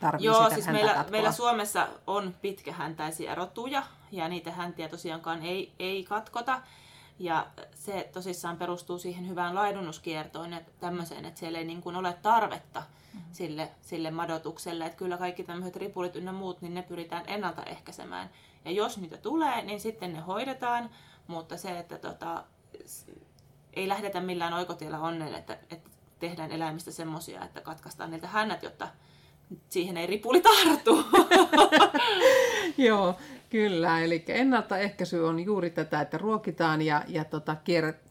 tarvii 0.00 0.26
Joo, 0.26 0.42
sitä 0.42 0.54
siis 0.54 0.66
meillä, 0.66 1.04
meillä 1.10 1.32
Suomessa 1.32 1.88
on 2.06 2.34
pitkähäntäisiä 2.42 3.34
rotuja 3.34 3.82
ja 4.12 4.28
niitä 4.28 4.50
häntiä 4.50 4.88
tosiaankaan 4.88 5.42
ei, 5.42 5.72
ei 5.78 6.04
katkota. 6.04 6.62
Ja 7.18 7.46
se 7.74 8.10
tosissaan 8.12 8.56
perustuu 8.56 8.98
siihen 8.98 9.28
hyvään 9.28 9.54
laidunuskiertoon 9.54 10.52
ja 10.52 10.60
tämmöiseen, 10.80 11.24
että 11.24 11.40
siellä 11.40 11.58
ei 11.58 11.64
niin 11.64 11.82
kuin 11.82 11.96
ole 11.96 12.12
tarvetta 12.22 12.80
mm-hmm. 12.80 13.28
sille, 13.32 13.70
sille 13.82 14.10
madotukselle. 14.10 14.86
Että 14.86 14.98
kyllä 14.98 15.16
kaikki 15.16 15.44
tämmöiset 15.44 15.76
ripulit 15.76 16.16
ynnä 16.16 16.32
muut, 16.32 16.62
niin 16.62 16.74
ne 16.74 16.82
pyritään 16.82 17.24
ennaltaehkäisemään. 17.26 18.30
Ja 18.64 18.70
jos 18.70 18.98
niitä 18.98 19.16
tulee, 19.16 19.62
niin 19.62 19.80
sitten 19.80 20.12
ne 20.12 20.20
hoidetaan, 20.20 20.90
mutta 21.26 21.56
se, 21.56 21.78
että 21.78 21.98
tota, 21.98 22.44
ei 23.74 23.88
lähdetä 23.88 24.20
millään 24.20 24.52
oikotiellä 24.52 24.98
onnelle, 24.98 25.36
että, 25.36 25.58
että 25.70 25.90
tehdään 26.18 26.52
eläimistä 26.52 26.90
semmoisia, 26.90 27.44
että 27.44 27.60
katkaistaan 27.60 28.10
niiltä 28.10 28.26
hännät, 28.26 28.62
jotta 28.62 28.88
siihen 29.68 29.96
ei 29.96 30.06
ripuli 30.06 30.40
tartu. 30.40 31.04
Joo, 32.86 33.16
kyllä. 33.54 34.00
Eli 34.00 34.24
ennaltaehkäisy 34.28 35.20
on 35.20 35.40
juuri 35.40 35.70
tätä, 35.70 36.00
että 36.00 36.18
ruokitaan 36.18 36.82
ja, 36.82 37.04
ja 37.08 37.24
tota, 37.24 37.56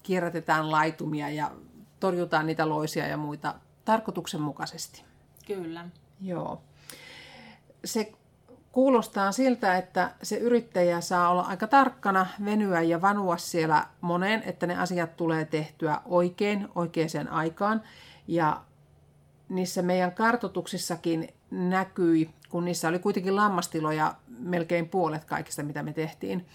kierrätetään 0.03 0.71
laitumia 0.71 1.29
ja 1.29 1.51
torjutaan 1.99 2.45
niitä 2.45 2.69
loisia 2.69 3.07
ja 3.07 3.17
muita 3.17 3.55
tarkoituksenmukaisesti. 3.85 5.03
Kyllä. 5.47 5.85
Joo. 6.21 6.61
Se 7.85 8.11
kuulostaa 8.71 9.31
siltä, 9.31 9.77
että 9.77 10.11
se 10.21 10.37
yrittäjä 10.37 11.01
saa 11.01 11.29
olla 11.29 11.41
aika 11.41 11.67
tarkkana, 11.67 12.27
venyä 12.45 12.81
ja 12.81 13.01
vanua 13.01 13.37
siellä 13.37 13.87
moneen, 14.01 14.43
että 14.43 14.67
ne 14.67 14.77
asiat 14.77 15.17
tulee 15.17 15.45
tehtyä 15.45 16.01
oikein, 16.05 16.67
oikeaan 16.75 17.27
aikaan. 17.29 17.81
Ja 18.27 18.61
niissä 19.49 19.81
meidän 19.81 20.11
kartotuksissakin 20.11 21.29
näkyi, 21.51 22.29
kun 22.49 22.65
niissä 22.65 22.87
oli 22.87 22.99
kuitenkin 22.99 23.35
lammastiloja 23.35 24.15
melkein 24.43 24.89
puolet 24.89 25.25
kaikista, 25.25 25.63
mitä 25.63 25.83
me 25.83 25.93
tehtiin, 25.93 26.45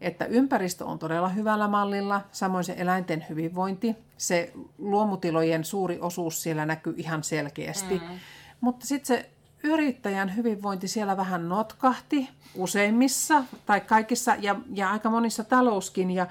että 0.00 0.24
ympäristö 0.24 0.84
on 0.84 0.98
todella 0.98 1.28
hyvällä 1.28 1.68
mallilla, 1.68 2.20
samoin 2.32 2.64
se 2.64 2.74
eläinten 2.78 3.26
hyvinvointi, 3.28 3.96
se 4.16 4.52
luomutilojen 4.78 5.64
suuri 5.64 5.98
osuus 6.00 6.42
siellä 6.42 6.66
näkyy 6.66 6.94
ihan 6.96 7.24
selkeästi. 7.24 7.98
Mm. 7.98 8.18
Mutta 8.60 8.86
sitten 8.86 9.06
se 9.06 9.30
yrittäjän 9.62 10.36
hyvinvointi 10.36 10.88
siellä 10.88 11.16
vähän 11.16 11.48
notkahti 11.48 12.28
useimmissa 12.54 13.44
tai 13.66 13.80
kaikissa 13.80 14.36
ja, 14.38 14.56
ja 14.74 14.90
aika 14.90 15.10
monissa 15.10 15.44
talouskin. 15.44 16.10
Ja 16.10 16.26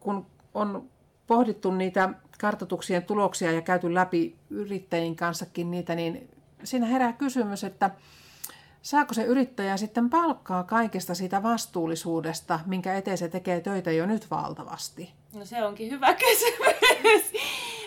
kun 0.00 0.26
on 0.54 0.88
pohdittu 1.26 1.70
niitä 1.70 2.08
kartoituksien 2.40 3.02
tuloksia 3.02 3.52
ja 3.52 3.60
käyty 3.60 3.94
läpi 3.94 4.36
yrittäjien 4.50 5.16
kanssakin 5.16 5.70
niitä, 5.70 5.94
niin 5.94 6.30
siinä 6.64 6.86
herää 6.86 7.12
kysymys, 7.12 7.64
että 7.64 7.90
saako 8.86 9.14
se 9.14 9.24
yrittäjä 9.24 9.76
sitten 9.76 10.10
palkkaa 10.10 10.64
kaikesta 10.64 11.14
siitä 11.14 11.42
vastuullisuudesta, 11.42 12.60
minkä 12.66 12.94
eteen 12.94 13.18
se 13.18 13.28
tekee 13.28 13.60
töitä 13.60 13.92
jo 13.92 14.06
nyt 14.06 14.30
valtavasti? 14.30 15.12
No 15.34 15.44
se 15.44 15.64
onkin 15.64 15.90
hyvä 15.90 16.14
kysymys. 16.24 17.32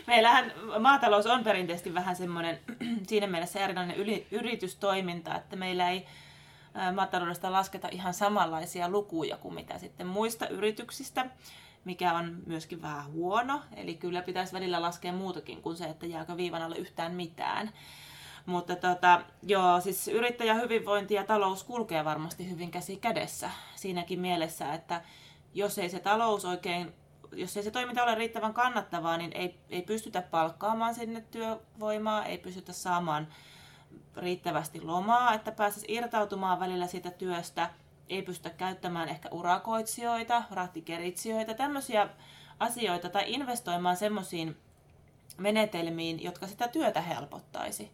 Meillähän 0.08 0.52
maatalous 0.80 1.26
on 1.26 1.44
perinteisesti 1.44 1.94
vähän 1.94 2.16
semmoinen 2.16 2.60
siinä 3.10 3.28
mielessä 3.28 3.60
erilainen 3.60 3.96
yritystoiminta, 4.32 5.36
että 5.36 5.56
meillä 5.56 5.90
ei 5.90 6.06
maataloudesta 6.96 7.52
lasketa 7.52 7.88
ihan 7.92 8.14
samanlaisia 8.14 8.90
lukuja 8.90 9.38
kuin 9.38 9.54
mitä 9.54 9.78
sitten 9.78 10.08
muista 10.08 10.48
yrityksistä 10.48 11.26
mikä 11.86 12.14
on 12.14 12.38
myöskin 12.46 12.82
vähän 12.82 13.12
huono. 13.12 13.62
Eli 13.76 13.96
kyllä 13.96 14.22
pitäisi 14.22 14.54
välillä 14.54 14.82
laskea 14.82 15.14
muutakin 15.14 15.62
kuin 15.62 15.78
se, 15.78 15.86
että 15.86 16.06
jääkö 16.06 16.38
viivan 16.38 16.62
alle 16.62 16.76
yhtään 16.76 17.16
mitään. 17.16 17.72
Mutta 18.46 18.76
tota, 18.76 19.22
joo, 19.44 19.82
siis 19.82 20.08
yrittäjän 20.08 20.62
hyvinvointi 20.62 21.14
ja 21.14 21.24
talous 21.24 21.64
kulkee 21.64 22.06
varmasti 22.06 22.50
hyvin 22.50 22.72
käsi 22.72 22.98
kädessä 22.98 23.50
siinäkin 23.76 24.20
mielessä, 24.20 24.74
että 24.74 25.02
jos 25.54 25.78
ei 25.78 25.90
se 25.90 26.00
talous 26.00 26.46
oikein, 26.46 26.94
jos 27.32 27.58
ei 27.58 27.64
se 27.64 27.72
toiminta 27.72 28.04
ole 28.04 28.16
riittävän 28.16 28.54
kannattavaa, 28.54 29.18
niin 29.18 29.32
ei, 29.36 29.60
ei 29.70 29.82
pystytä 29.82 30.22
palkkaamaan 30.22 30.96
sinne 30.96 31.22
työvoimaa, 31.22 32.26
ei 32.26 32.38
pystytä 32.38 32.74
saamaan 32.74 33.28
riittävästi 34.16 34.82
lomaa, 34.82 35.34
että 35.34 35.52
pääsisi 35.52 35.86
irtautumaan 35.90 36.60
välillä 36.60 36.88
siitä 36.88 37.12
työstä, 37.12 37.70
ei 38.10 38.22
pystytä 38.22 38.50
käyttämään 38.50 39.10
ehkä 39.10 39.30
urakoitsijoita, 39.32 40.44
rahtikeritsijöitä, 40.52 41.54
tämmöisiä 41.54 42.10
asioita 42.60 43.10
tai 43.10 43.24
investoimaan 43.28 43.98
semmoisiin 43.98 44.58
menetelmiin, 45.38 46.24
jotka 46.24 46.48
sitä 46.48 46.68
työtä 46.68 47.02
helpottaisi. 47.02 47.92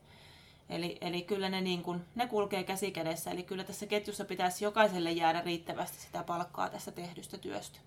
Eli, 0.69 0.97
eli 1.01 1.21
kyllä 1.21 1.49
ne, 1.49 1.61
niin 1.61 1.83
kuin, 1.83 2.05
ne 2.15 2.27
kulkee 2.27 2.63
käsi 2.63 2.91
kädessä, 2.91 3.31
eli 3.31 3.43
kyllä 3.43 3.63
tässä 3.63 3.85
ketjussa 3.85 4.25
pitäisi 4.25 4.65
jokaiselle 4.65 5.11
jäädä 5.11 5.41
riittävästi 5.41 5.97
sitä 5.97 6.23
palkkaa 6.23 6.69
tästä 6.69 6.91
tehdystä 6.91 7.37
työstä. 7.37 7.79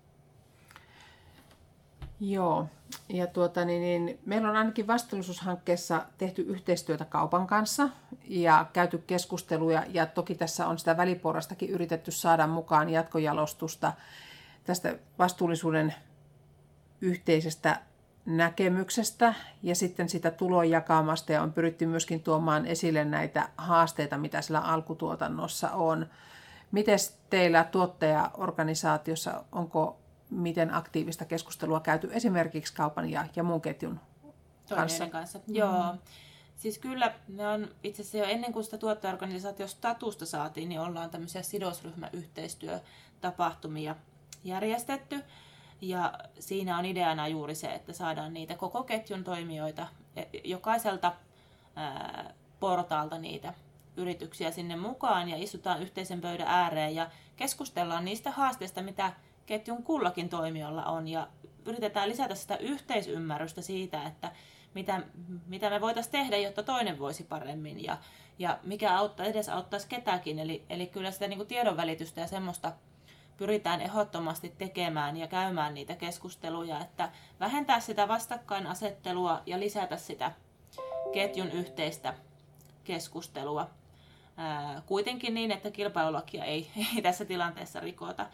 Joo, 2.19 2.67
ja 3.09 3.27
tuota, 3.27 3.65
niin, 3.65 3.81
niin, 3.81 4.19
meillä 4.25 4.49
on 4.49 4.55
ainakin 4.55 4.87
vastuullisuushankkeessa 4.87 6.05
tehty 6.17 6.41
yhteistyötä 6.41 7.05
kaupan 7.05 7.47
kanssa 7.47 7.89
ja 8.27 8.65
käyty 8.73 8.97
keskusteluja, 8.97 9.83
ja 9.87 10.05
toki 10.05 10.35
tässä 10.35 10.67
on 10.67 10.79
sitä 10.79 10.97
väliporrastakin 10.97 11.69
yritetty 11.69 12.11
saada 12.11 12.47
mukaan 12.47 12.89
jatkojalostusta 12.89 13.93
tästä 14.63 14.95
vastuullisuuden 15.19 15.95
yhteisestä 17.01 17.81
näkemyksestä 18.29 19.33
ja 19.63 19.75
sitten 19.75 20.09
sitä 20.09 20.31
tulon 20.31 20.69
jakamasta 20.69 21.31
ja 21.31 21.41
on 21.41 21.53
pyritty 21.53 21.85
myöskin 21.85 22.23
tuomaan 22.23 22.65
esille 22.65 23.05
näitä 23.05 23.49
haasteita, 23.57 24.17
mitä 24.17 24.41
sillä 24.41 24.59
alkutuotannossa 24.59 25.71
on. 25.71 26.05
Miten 26.71 26.99
teillä 27.29 27.63
tuottajaorganisaatiossa, 27.63 29.43
onko 29.51 29.99
miten 30.29 30.73
aktiivista 30.73 31.25
keskustelua 31.25 31.79
käyty 31.79 32.09
esimerkiksi 32.11 32.73
kaupan 32.73 33.09
ja, 33.09 33.25
ja 33.35 33.43
muun 33.43 33.61
ketjun 33.61 33.99
kanssa? 34.69 35.07
kanssa. 35.07 35.39
Mm-hmm. 35.39 35.55
Joo. 35.55 35.95
Siis 36.55 36.77
kyllä, 36.77 37.13
me 37.27 37.47
on 37.47 37.67
itse 37.83 38.01
asiassa 38.01 38.17
jo 38.17 38.25
ennen 38.25 38.53
kuin 38.53 38.63
sitä 38.63 38.77
tuottajaorganisaation 38.77 39.69
statusta 39.69 40.25
saatiin, 40.25 40.69
niin 40.69 40.81
ollaan 40.81 41.09
tämmöisiä 41.09 41.41
sidosryhmäyhteistyötapahtumia 41.41 43.95
järjestetty. 44.43 45.23
Ja 45.81 46.13
siinä 46.39 46.77
on 46.77 46.85
ideana 46.85 47.27
juuri 47.27 47.55
se, 47.55 47.67
että 47.67 47.93
saadaan 47.93 48.33
niitä 48.33 48.55
koko 48.55 48.83
ketjun 48.83 49.23
toimijoita, 49.23 49.87
e, 50.15 50.23
jokaiselta 50.43 51.13
portaalta 52.59 53.17
niitä 53.17 53.53
yrityksiä 53.97 54.51
sinne 54.51 54.75
mukaan 54.75 55.29
ja 55.29 55.37
istutaan 55.37 55.81
yhteisen 55.81 56.21
pöydän 56.21 56.47
ääreen 56.47 56.95
ja 56.95 57.09
keskustellaan 57.35 58.05
niistä 58.05 58.31
haasteista, 58.31 58.81
mitä 58.81 59.13
ketjun 59.45 59.83
kullakin 59.83 60.29
toimijalla 60.29 60.85
on 60.85 61.07
ja 61.07 61.27
yritetään 61.65 62.09
lisätä 62.09 62.35
sitä 62.35 62.57
yhteisymmärrystä 62.57 63.61
siitä, 63.61 64.03
että 64.03 64.31
mitä, 64.73 65.01
mitä 65.47 65.69
me 65.69 65.81
voitaisiin 65.81 66.11
tehdä, 66.11 66.37
jotta 66.37 66.63
toinen 66.63 66.99
voisi 66.99 67.23
paremmin 67.23 67.83
ja, 67.83 67.97
ja 68.39 68.59
mikä 68.63 68.97
auttaa, 68.97 69.25
edes 69.25 69.49
auttaisi 69.49 69.87
ketäkin. 69.87 70.39
Eli, 70.39 70.65
eli 70.69 70.87
kyllä 70.87 71.11
sitä 71.11 71.27
niin 71.27 71.37
kuin 71.37 71.47
tiedonvälitystä 71.47 72.21
ja 72.21 72.27
semmoista 72.27 72.71
pyritään 73.39 73.81
ehdottomasti 73.81 74.53
tekemään 74.57 75.17
ja 75.17 75.27
käymään 75.27 75.73
niitä 75.73 75.95
keskusteluja, 75.95 76.79
että 76.79 77.09
vähentää 77.39 77.79
sitä 77.79 78.07
vastakkainasettelua 78.07 79.41
ja 79.45 79.59
lisätä 79.59 79.97
sitä 79.97 80.31
ketjun 81.13 81.51
yhteistä 81.51 82.13
keskustelua. 82.83 83.69
Kuitenkin 84.85 85.33
niin, 85.33 85.51
että 85.51 85.71
kilpailulakia 85.71 86.45
ei, 86.45 86.71
ei 86.95 87.01
tässä 87.01 87.25
tilanteessa 87.25 87.79
rikota. 87.79 88.25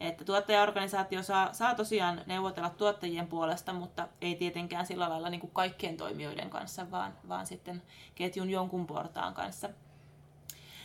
Että 0.00 0.24
tuottajaorganisaatio 0.24 1.22
saa, 1.22 1.52
saa 1.52 1.74
tosiaan 1.74 2.22
neuvotella 2.26 2.70
tuottajien 2.70 3.26
puolesta, 3.26 3.72
mutta 3.72 4.08
ei 4.20 4.34
tietenkään 4.34 4.86
sillä 4.86 5.08
lailla 5.08 5.30
niin 5.30 5.40
kuin 5.40 5.50
kaikkien 5.50 5.96
toimijoiden 5.96 6.50
kanssa, 6.50 6.90
vaan, 6.90 7.14
vaan 7.28 7.46
sitten 7.46 7.82
ketjun 8.14 8.50
jonkun 8.50 8.86
portaan 8.86 9.34
kanssa. 9.34 9.68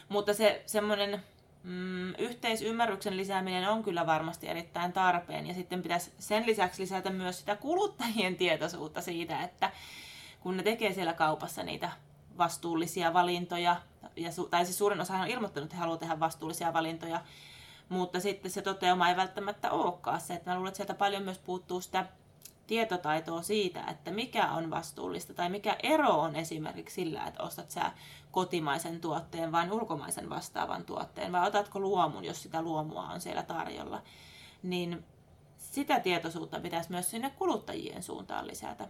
Mutta 0.10 0.34
se 0.34 0.64
semmoinen 0.66 1.24
mm, 1.64 2.14
yhteisymmärryksen 2.18 3.18
lisääminen 3.18 3.70
on 3.70 3.84
kyllä 3.84 4.06
varmasti 4.06 4.48
erittäin 4.48 4.94
tarpeen. 4.94 5.48
Ja 5.48 5.54
sitten 5.54 5.82
pitäisi 5.82 6.12
sen 6.20 6.46
lisäksi 6.46 6.82
lisätä 6.82 7.10
myös 7.10 7.40
sitä 7.40 7.56
kuluttajien 7.56 8.36
tietoisuutta 8.36 9.02
siitä, 9.02 9.42
että 9.42 9.72
kun 10.40 10.58
ne 10.58 10.64
tekee 10.64 10.94
siellä 10.94 11.14
kaupassa 11.14 11.64
niitä 11.64 11.92
vastuullisia 12.38 13.14
valintoja, 13.14 13.76
ja 14.16 14.30
su- 14.30 14.50
tai 14.50 14.66
siis 14.66 14.78
suurin 14.78 15.02
osa 15.02 15.18
on 15.18 15.28
ilmoittanut, 15.28 15.66
että 15.66 15.76
he 15.76 15.80
haluaa 15.80 15.98
tehdä 15.98 16.20
vastuullisia 16.20 16.74
valintoja, 16.74 17.22
mutta 17.90 18.20
sitten 18.20 18.52
se 18.52 18.62
toteuma 18.62 19.10
ei 19.10 19.16
välttämättä 19.16 19.72
olekaan 19.72 20.22
se, 20.22 20.34
että 20.34 20.50
mä 20.50 20.56
luulen, 20.56 20.68
että 20.68 20.78
sieltä 20.78 20.94
paljon 20.94 21.24
myös 21.24 21.40
puuttuu 21.40 21.82
sitä 21.82 22.06
tietotaitoa 22.70 23.42
siitä, 23.42 23.84
että 23.84 24.12
mikä 24.12 24.52
on 24.52 24.70
vastuullista 24.70 25.34
tai 25.34 25.50
mikä 25.50 25.76
ero 25.84 26.10
on 26.10 26.36
esimerkiksi 26.36 26.96
sillä, 26.96 27.26
että 27.28 27.44
ostat 27.44 27.72
sä 27.72 27.92
kotimaisen 28.32 29.02
tuotteen 29.02 29.52
vai 29.52 29.72
ulkomaisen 29.72 30.30
vastaavan 30.30 30.86
tuotteen 30.86 31.32
vai 31.32 31.48
otatko 31.48 31.80
luomun, 31.80 32.26
jos 32.26 32.44
sitä 32.44 32.62
luomua 32.62 33.04
on 33.04 33.22
siellä 33.22 33.44
tarjolla. 33.44 34.02
Niin 34.64 35.06
sitä 35.58 36.00
tietoisuutta 36.00 36.60
pitäisi 36.60 36.92
myös 36.92 37.12
sinne 37.12 37.30
kuluttajien 37.30 38.04
suuntaan 38.04 38.48
lisätä. 38.48 38.88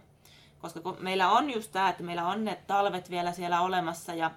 Koska 0.60 0.80
kun 0.80 0.96
meillä 1.00 1.30
on 1.30 1.50
just 1.50 1.72
tämä, 1.72 1.88
että 1.88 2.02
meillä 2.02 2.28
on 2.28 2.44
ne 2.44 2.60
talvet 2.66 3.10
vielä 3.10 3.32
siellä 3.32 3.60
olemassa 3.60 4.14
ja 4.14 4.30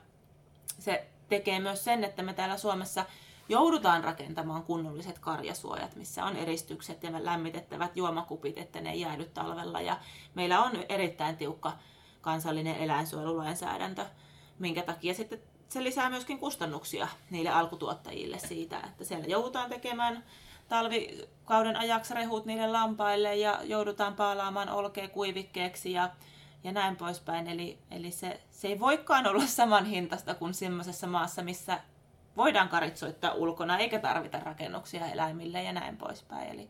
se 0.79 1.07
tekee 1.29 1.59
myös 1.59 1.83
sen, 1.83 2.03
että 2.03 2.23
me 2.23 2.33
täällä 2.33 2.57
Suomessa 2.57 3.05
joudutaan 3.49 4.03
rakentamaan 4.03 4.63
kunnolliset 4.63 5.19
karjasuojat, 5.19 5.95
missä 5.95 6.25
on 6.25 6.35
eristykset 6.35 7.03
ja 7.03 7.25
lämmitettävät 7.25 7.97
juomakupit, 7.97 8.57
että 8.57 8.81
ne 8.81 8.91
ei 8.91 9.01
jäädy 9.01 9.25
talvella. 9.25 9.81
Ja 9.81 9.97
meillä 10.35 10.63
on 10.63 10.71
erittäin 10.89 11.37
tiukka 11.37 11.73
kansallinen 12.21 12.75
eläinsuojelulainsäädäntö, 12.75 14.05
minkä 14.59 14.81
takia 14.81 15.13
sitten 15.13 15.39
se 15.69 15.83
lisää 15.83 16.09
myöskin 16.09 16.39
kustannuksia 16.39 17.07
niille 17.29 17.49
alkutuottajille 17.49 18.39
siitä, 18.39 18.79
että 18.79 19.03
siellä 19.03 19.25
joudutaan 19.25 19.69
tekemään 19.69 20.23
talvikauden 20.67 21.77
ajaksi 21.77 22.13
rehut 22.13 22.45
niille 22.45 22.67
lampaille 22.67 23.35
ja 23.35 23.59
joudutaan 23.63 24.13
paalaamaan 24.15 24.69
olkea 24.69 25.07
kuivikkeeksi 25.07 25.91
ja, 25.91 26.09
ja 26.63 26.71
näin 26.71 26.95
poispäin. 26.95 27.47
Eli, 27.47 27.79
eli 27.91 28.11
se, 28.11 28.41
se 28.51 28.67
ei 28.67 28.79
voikaan 28.79 29.27
olla 29.27 29.47
saman 29.47 29.85
hintasta 29.85 30.35
kuin 30.35 30.53
semmoisessa 30.53 31.07
maassa, 31.07 31.43
missä 31.43 31.79
voidaan 32.37 32.69
karitsoittaa 32.69 33.33
ulkona 33.33 33.77
eikä 33.77 33.99
tarvita 33.99 34.39
rakennuksia 34.39 35.07
eläimille 35.07 35.63
ja 35.63 35.73
näin 35.73 35.97
poispäin. 35.97 36.49
Eli 36.49 36.69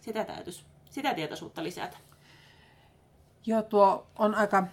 sitä 0.00 0.24
täytyisi, 0.24 0.64
sitä 0.90 1.14
tietoisuutta 1.14 1.62
lisätä. 1.62 1.96
Joo, 3.46 3.62
tuo 3.62 4.06
on 4.18 4.34
aika 4.34 4.66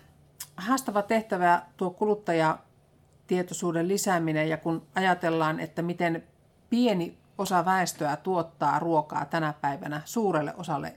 haastava 0.58 1.02
tehtävä 1.02 1.62
tuo 1.78 1.90
kuluttajatietoisuuden 1.90 3.88
lisääminen 3.88 4.50
ja 4.50 4.58
kun 4.58 4.88
ajatellaan, 4.96 5.60
että 5.60 5.82
miten 5.82 6.24
pieni 6.70 7.18
osa 7.38 7.66
väestöä 7.66 8.16
tuottaa 8.16 8.80
ruokaa 8.80 9.26
tänä 9.26 9.54
päivänä 9.62 10.02
suurelle 10.06 10.54
osalle 10.58 10.96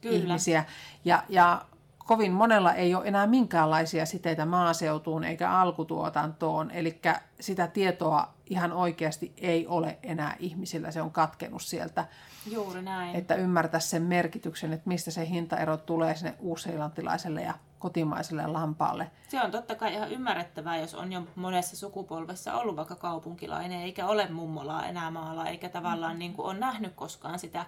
Kyllä. 0.00 0.16
ihmisiä 0.16 0.64
ja, 1.04 1.24
ja 1.28 1.64
kovin 2.10 2.32
monella 2.32 2.74
ei 2.74 2.94
ole 2.94 3.06
enää 3.06 3.26
minkäänlaisia 3.26 4.06
siteitä 4.06 4.46
maaseutuun 4.46 5.24
eikä 5.24 5.50
alkutuotantoon, 5.50 6.70
eli 6.70 7.00
sitä 7.40 7.66
tietoa 7.66 8.28
ihan 8.46 8.72
oikeasti 8.72 9.32
ei 9.38 9.66
ole 9.66 9.98
enää 10.02 10.36
ihmisillä, 10.38 10.90
se 10.90 11.02
on 11.02 11.10
katkenut 11.10 11.62
sieltä. 11.62 12.04
Juuri 12.46 12.82
näin. 12.82 13.16
Että 13.16 13.34
ymmärtää 13.34 13.80
sen 13.80 14.02
merkityksen, 14.02 14.72
että 14.72 14.88
mistä 14.88 15.10
se 15.10 15.28
hintaero 15.28 15.76
tulee 15.76 16.14
sinne 16.14 16.34
uuseilantilaiselle 16.38 17.42
ja 17.42 17.54
kotimaiselle 17.78 18.46
lampaalle. 18.46 19.10
Se 19.28 19.42
on 19.42 19.50
totta 19.50 19.74
kai 19.74 19.94
ihan 19.94 20.10
ymmärrettävää, 20.10 20.78
jos 20.78 20.94
on 20.94 21.12
jo 21.12 21.22
monessa 21.36 21.76
sukupolvessa 21.76 22.54
ollut 22.54 22.76
vaikka 22.76 22.96
kaupunkilainen, 22.96 23.80
eikä 23.80 24.06
ole 24.06 24.28
mummolaa 24.30 24.86
enää 24.86 25.10
maalla, 25.10 25.46
eikä 25.46 25.68
tavallaan 25.68 26.12
mm. 26.12 26.18
niin 26.18 26.32
kuin 26.32 26.46
on 26.46 26.60
nähnyt 26.60 26.92
koskaan 26.94 27.38
sitä 27.38 27.66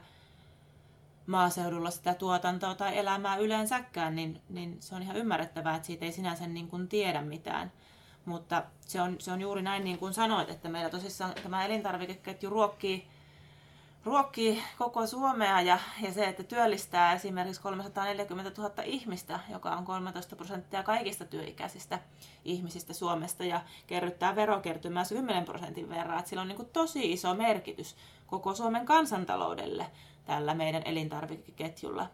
maaseudulla 1.26 1.90
sitä 1.90 2.14
tuotantoa 2.14 2.74
tai 2.74 2.98
elämää 2.98 3.36
yleensäkään, 3.36 4.16
niin, 4.16 4.40
niin 4.48 4.76
se 4.80 4.94
on 4.94 5.02
ihan 5.02 5.16
ymmärrettävää, 5.16 5.76
että 5.76 5.86
siitä 5.86 6.04
ei 6.04 6.12
sinänsä 6.12 6.46
niin 6.46 6.68
kuin 6.68 6.88
tiedä 6.88 7.22
mitään. 7.22 7.72
Mutta 8.24 8.62
se 8.80 9.00
on, 9.00 9.16
se 9.18 9.32
on 9.32 9.40
juuri 9.40 9.62
näin 9.62 9.84
niin 9.84 9.98
kuin 9.98 10.14
sanoit, 10.14 10.50
että 10.50 10.68
meillä 10.68 10.90
tosissaan 10.90 11.32
tämä 11.42 11.64
elintarvikeketju 11.64 12.50
ruokkii, 12.50 13.08
ruokkii 14.04 14.62
koko 14.78 15.06
Suomea 15.06 15.60
ja, 15.60 15.78
ja 16.02 16.12
se, 16.12 16.24
että 16.24 16.42
työllistää 16.42 17.12
esimerkiksi 17.12 17.62
340 17.62 18.62
000 18.62 18.82
ihmistä, 18.84 19.40
joka 19.50 19.70
on 19.70 19.84
13 19.84 20.36
prosenttia 20.36 20.82
kaikista 20.82 21.24
työikäisistä 21.24 21.98
ihmisistä 22.44 22.92
Suomesta 22.92 23.44
ja 23.44 23.60
kerryttää 23.86 24.36
verokertymää 24.36 25.04
10 25.08 25.44
prosentin 25.44 25.88
verran. 25.88 26.18
Että 26.18 26.28
sillä 26.28 26.42
on 26.42 26.48
niin 26.48 26.56
kuin 26.56 26.68
tosi 26.72 27.12
iso 27.12 27.34
merkitys 27.34 27.96
koko 28.32 28.54
Suomen 28.54 28.86
kansantaloudelle 28.86 29.86
tällä 30.24 30.54
meidän 30.54 30.82
elintarvikeketjulla. 30.84 32.06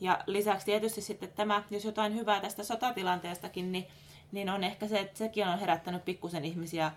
Ja 0.00 0.18
lisäksi 0.26 0.66
tietysti 0.66 1.00
sitten 1.00 1.32
tämä, 1.32 1.62
jos 1.70 1.84
jotain 1.84 2.14
hyvää 2.14 2.40
tästä 2.40 2.64
sotatilanteestakin, 2.64 3.72
niin, 3.72 3.86
niin 4.32 4.50
on 4.50 4.64
ehkä 4.64 4.88
se, 4.88 5.00
että 5.00 5.18
sekin 5.18 5.48
on 5.48 5.58
herättänyt 5.58 6.04
pikkusen 6.04 6.44
ihmisiä 6.44 6.92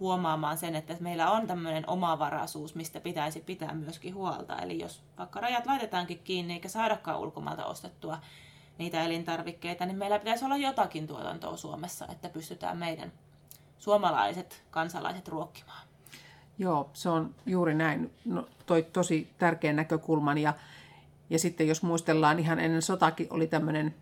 huomaamaan 0.00 0.58
sen, 0.58 0.76
että 0.76 0.96
meillä 1.00 1.30
on 1.30 1.46
tämmöinen 1.46 1.90
omavaraisuus, 1.90 2.74
mistä 2.74 3.00
pitäisi 3.00 3.40
pitää 3.40 3.74
myöskin 3.74 4.14
huolta. 4.14 4.58
Eli 4.58 4.78
jos 4.78 5.02
vaikka 5.18 5.40
rajat 5.40 5.66
laitetaankin 5.66 6.18
kiinni 6.18 6.54
eikä 6.54 6.68
saadakaan 6.68 7.20
ulkomailta 7.20 7.66
ostettua 7.66 8.18
niitä 8.78 9.02
elintarvikkeita, 9.02 9.86
niin 9.86 9.98
meillä 9.98 10.18
pitäisi 10.18 10.44
olla 10.44 10.56
jotakin 10.56 11.06
tuotantoa 11.06 11.56
Suomessa, 11.56 12.06
että 12.12 12.28
pystytään 12.28 12.78
meidän 12.78 13.12
suomalaiset 13.78 14.64
kansalaiset 14.70 15.28
ruokkimaan. 15.28 15.89
Joo, 16.60 16.90
se 16.92 17.08
on 17.08 17.34
juuri 17.46 17.74
näin. 17.74 18.10
No, 18.24 18.48
toi 18.66 18.82
tosi 18.82 19.30
tärkeä 19.38 19.72
näkökulman. 19.72 20.38
Ja, 20.38 20.54
ja 21.30 21.38
sitten 21.38 21.68
jos 21.68 21.82
muistellaan, 21.82 22.38
ihan 22.38 22.60
ennen 22.60 22.82
sotakin 22.82 23.26
oli 23.30 23.46
tämmöinen 23.46 23.94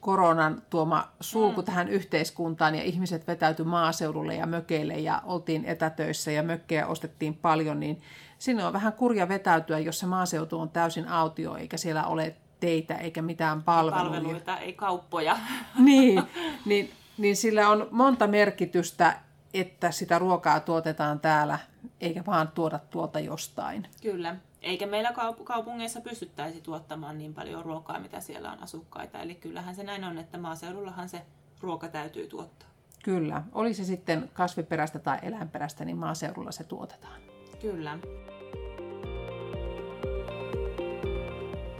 koronan 0.00 0.62
tuoma 0.70 1.08
sulku 1.20 1.60
mm. 1.60 1.64
tähän 1.64 1.88
yhteiskuntaan 1.88 2.74
ja 2.74 2.82
ihmiset 2.82 3.26
vetäytyi 3.26 3.64
maaseudulle 3.64 4.34
ja 4.34 4.46
mökeille 4.46 4.94
ja 4.94 5.22
oltiin 5.24 5.64
etätöissä 5.64 6.30
ja 6.30 6.42
mökkejä 6.42 6.86
ostettiin 6.86 7.34
paljon, 7.34 7.80
niin 7.80 8.02
sinne 8.38 8.64
on 8.64 8.72
vähän 8.72 8.92
kurja 8.92 9.28
vetäytyä, 9.28 9.78
jos 9.78 9.98
se 9.98 10.06
maaseutu 10.06 10.60
on 10.60 10.68
täysin 10.68 11.08
autio 11.08 11.56
eikä 11.56 11.76
siellä 11.76 12.06
ole 12.06 12.36
teitä 12.60 12.94
eikä 12.94 13.22
mitään 13.22 13.62
palveluja. 13.62 14.20
Palveluita, 14.20 14.58
ei 14.58 14.72
kauppoja. 14.72 15.38
niin, 15.78 16.22
niin, 16.64 16.90
niin 17.18 17.36
sillä 17.36 17.68
on 17.68 17.88
monta 17.90 18.26
merkitystä, 18.26 19.25
että 19.60 19.90
sitä 19.90 20.18
ruokaa 20.18 20.60
tuotetaan 20.60 21.20
täällä, 21.20 21.58
eikä 22.00 22.22
vaan 22.26 22.48
tuoda 22.48 22.78
tuolta 22.78 23.20
jostain. 23.20 23.88
Kyllä. 24.02 24.36
Eikä 24.62 24.86
meillä 24.86 25.12
kaupungeissa 25.44 26.00
pystyttäisi 26.00 26.60
tuottamaan 26.60 27.18
niin 27.18 27.34
paljon 27.34 27.64
ruokaa, 27.64 28.00
mitä 28.00 28.20
siellä 28.20 28.52
on 28.52 28.62
asukkaita. 28.62 29.18
Eli 29.18 29.34
kyllähän 29.34 29.74
se 29.74 29.82
näin 29.82 30.04
on, 30.04 30.18
että 30.18 30.38
maaseudullahan 30.38 31.08
se 31.08 31.22
ruoka 31.60 31.88
täytyy 31.88 32.26
tuottaa. 32.26 32.68
Kyllä. 33.04 33.42
Oli 33.52 33.74
se 33.74 33.84
sitten 33.84 34.30
kasviperäistä 34.32 34.98
tai 34.98 35.18
eläinperäistä, 35.22 35.84
niin 35.84 35.96
maaseudulla 35.96 36.52
se 36.52 36.64
tuotetaan. 36.64 37.20
Kyllä. 37.60 37.98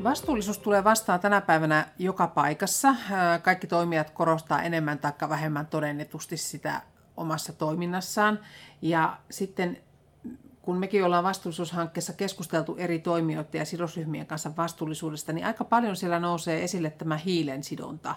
Vastuullisuus 0.04 0.58
tulee 0.58 0.84
vastaan 0.84 1.20
tänä 1.20 1.40
päivänä 1.40 1.88
joka 1.98 2.26
paikassa. 2.26 2.94
Kaikki 3.42 3.66
toimijat 3.66 4.10
korostaa 4.10 4.62
enemmän 4.62 4.98
tai 4.98 5.12
vähemmän 5.28 5.66
todennetusti 5.66 6.36
sitä 6.36 6.80
omassa 7.16 7.52
toiminnassaan. 7.52 8.38
Ja 8.82 9.16
sitten 9.30 9.78
kun 10.62 10.78
mekin 10.78 11.04
ollaan 11.04 11.24
vastuullisuushankkeessa 11.24 12.12
keskusteltu 12.12 12.76
eri 12.78 12.98
toimijoiden 12.98 13.58
ja 13.58 13.64
sidosryhmien 13.64 14.26
kanssa 14.26 14.56
vastuullisuudesta, 14.56 15.32
niin 15.32 15.46
aika 15.46 15.64
paljon 15.64 15.96
siellä 15.96 16.18
nousee 16.18 16.64
esille 16.64 16.90
tämä 16.90 17.16
hiilen 17.16 17.64
sidonta. 17.64 18.14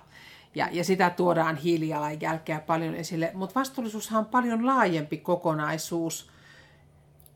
Ja, 0.55 0.69
ja 0.71 0.83
sitä 0.83 1.09
tuodaan 1.09 1.55
hiilijalanjälkeä 1.55 2.59
paljon 2.59 2.95
esille. 2.95 3.31
Mutta 3.33 3.59
vastuullisuushan 3.59 4.19
on 4.19 4.25
paljon 4.25 4.65
laajempi 4.65 5.17
kokonaisuus. 5.17 6.29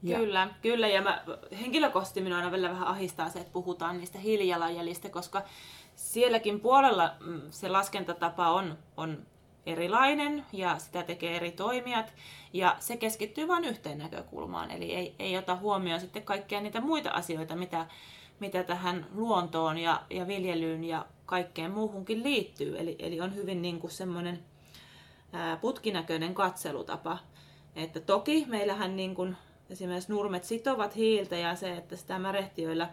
Ja... 0.04 0.17
Kyllä, 0.17 0.49
kyllä. 0.62 0.88
Ja 0.88 1.02
mä, 1.02 1.23
henkilökohtaisesti 1.62 2.21
minua 2.21 2.38
aina 2.38 2.52
vielä 2.52 2.69
vähän 2.69 2.88
ahistaa 2.88 3.30
se, 3.30 3.39
että 3.39 3.54
puhutaan 3.54 3.97
niistä 3.97 4.19
hiilijalanjäljistä, 4.19 5.10
koska 5.10 5.41
sielläkin 5.95 6.60
puolella 6.60 7.12
mm, 7.26 7.41
se 7.49 7.69
laskentatapa 7.69 8.49
on, 8.52 8.78
on 8.97 9.26
erilainen 9.65 10.45
ja 10.54 10.78
sitä 10.80 11.04
tekee 11.04 11.36
eri 11.36 11.52
toimijat 11.52 12.13
ja 12.54 12.76
se 12.80 12.97
keskittyy 12.97 13.47
vain 13.47 13.65
yhteen 13.65 13.97
näkökulmaan, 13.97 14.71
eli 14.71 14.95
ei, 14.95 15.15
ei 15.19 15.38
ota 15.38 15.56
huomioon 15.56 15.99
sitten 15.99 16.23
kaikkia 16.23 16.62
niitä 16.62 16.82
muita 16.82 17.10
asioita, 17.10 17.56
mitä, 17.56 17.86
mitä 18.39 18.63
tähän 18.63 19.08
luontoon 19.15 19.78
ja, 19.78 20.02
ja 20.10 20.28
viljelyyn 20.28 20.84
ja 20.84 21.06
kaikkeen 21.26 21.71
muuhunkin 21.71 22.23
liittyy. 22.23 22.80
Eli, 22.80 22.95
eli 22.99 23.21
on 23.21 23.36
hyvin 23.36 23.62
niin 23.62 23.80
kuin 23.80 23.91
semmoinen 23.91 24.39
putkinäköinen 25.62 26.34
katselutapa. 26.34 27.17
Että 27.76 27.99
toki 27.99 28.45
meillähän 28.47 28.95
niin 28.95 29.15
kuin 29.15 29.38
esimerkiksi 29.69 30.12
nurmet 30.12 30.43
sitovat 30.43 30.95
hiiltä 30.95 31.36
ja 31.36 31.56
se, 31.56 31.78
että 31.78 31.95
sitä 31.95 32.19
märehtiöillä 32.19 32.89